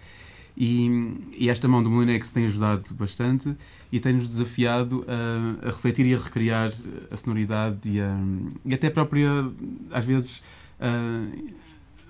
E, 0.56 0.88
e, 1.36 1.50
esta 1.50 1.68
mão 1.68 1.82
do 1.82 1.90
Molinex 1.90 2.32
tem 2.32 2.46
ajudado 2.46 2.94
bastante 2.94 3.56
e 3.92 4.00
tem-nos 4.00 4.30
desafiado 4.30 5.04
a, 5.08 5.68
a, 5.68 5.72
refletir 5.72 6.06
e 6.06 6.14
a 6.14 6.18
recriar 6.18 6.72
a 7.10 7.18
sonoridade 7.18 7.80
e, 7.86 8.00
a, 8.00 8.16
e 8.64 8.74
até 8.74 8.88
a 8.88 8.92
própria, 8.92 9.30
às 9.92 10.06
vezes, 10.06 10.44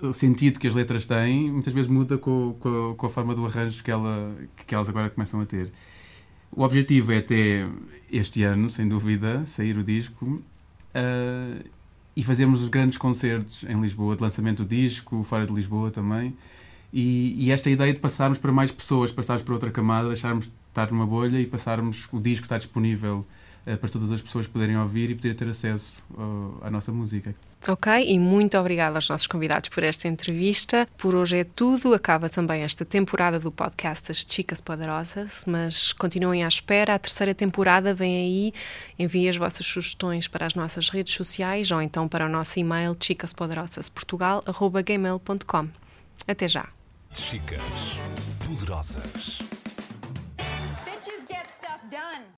o 0.00 0.12
sentido 0.12 0.58
que 0.58 0.66
as 0.66 0.74
letras 0.74 1.06
têm, 1.06 1.50
muitas 1.50 1.72
vezes 1.72 1.90
muda 1.90 2.18
com, 2.18 2.54
com, 2.58 2.94
com, 2.96 3.06
a 3.06 3.10
forma 3.10 3.34
do 3.34 3.44
arranjo 3.46 3.82
que, 3.82 3.90
ela, 3.90 4.34
que 4.66 4.74
elas 4.74 4.88
agora 4.88 5.10
começam 5.10 5.40
a 5.40 5.46
ter. 5.46 5.72
O 6.52 6.62
objetivo 6.62 7.12
é 7.12 7.18
até 7.18 7.66
este 8.10 8.42
ano, 8.42 8.70
sem 8.70 8.88
dúvida, 8.88 9.44
sair 9.46 9.76
o 9.76 9.82
disco 9.82 10.24
uh, 10.24 11.64
e 12.16 12.22
fazermos 12.22 12.62
os 12.62 12.68
grandes 12.68 12.96
concertos 12.96 13.64
em 13.64 13.80
Lisboa, 13.80 14.14
de 14.14 14.22
lançamento 14.22 14.62
do 14.64 14.68
disco, 14.68 15.22
fora 15.24 15.46
de 15.46 15.52
Lisboa 15.52 15.90
também. 15.90 16.36
E, 16.92 17.34
e, 17.36 17.50
esta 17.50 17.68
ideia 17.68 17.92
de 17.92 17.98
passarmos 17.98 18.38
para 18.38 18.52
mais 18.52 18.70
pessoas, 18.70 19.10
passarmos 19.10 19.42
para 19.42 19.54
outra 19.54 19.70
camada, 19.72 20.06
deixarmos 20.06 20.46
de 20.46 20.52
estar 20.68 20.92
numa 20.92 21.04
bolha 21.04 21.40
e 21.40 21.46
passarmos 21.46 22.06
o 22.12 22.20
disco 22.20 22.44
está 22.44 22.56
disponível 22.56 23.26
para 23.64 23.88
todas 23.88 24.12
as 24.12 24.20
pessoas 24.20 24.46
poderem 24.46 24.76
ouvir 24.76 25.10
e 25.10 25.14
poderem 25.14 25.36
ter 25.36 25.48
acesso 25.48 26.04
uh, 26.12 26.58
à 26.62 26.70
nossa 26.70 26.92
música. 26.92 27.34
Ok, 27.66 27.90
e 28.06 28.18
muito 28.18 28.58
obrigada 28.58 28.98
aos 28.98 29.08
nossos 29.08 29.26
convidados 29.26 29.70
por 29.70 29.82
esta 29.82 30.06
entrevista. 30.06 30.86
Por 30.98 31.14
hoje 31.14 31.38
é 31.38 31.44
tudo. 31.44 31.94
Acaba 31.94 32.28
também 32.28 32.60
esta 32.62 32.84
temporada 32.84 33.40
do 33.40 33.50
podcast 33.50 34.12
As 34.12 34.18
Chicas 34.18 34.60
Poderosas, 34.60 35.44
mas 35.46 35.94
continuem 35.94 36.44
à 36.44 36.48
espera. 36.48 36.94
A 36.94 36.98
terceira 36.98 37.34
temporada 37.34 37.94
vem 37.94 38.16
aí. 38.16 38.52
Enviem 38.98 39.30
as 39.30 39.38
vossas 39.38 39.64
sugestões 39.64 40.28
para 40.28 40.44
as 40.44 40.54
nossas 40.54 40.90
redes 40.90 41.14
sociais 41.14 41.70
ou 41.70 41.80
então 41.80 42.06
para 42.06 42.26
o 42.26 42.28
nosso 42.28 42.58
e-mail 42.58 42.94
chicaspoderosasportugal.gmail.com. 43.00 45.68
Até 46.28 46.48
já. 46.48 46.68
Chicas 47.10 47.98
Poderosas. 48.46 49.63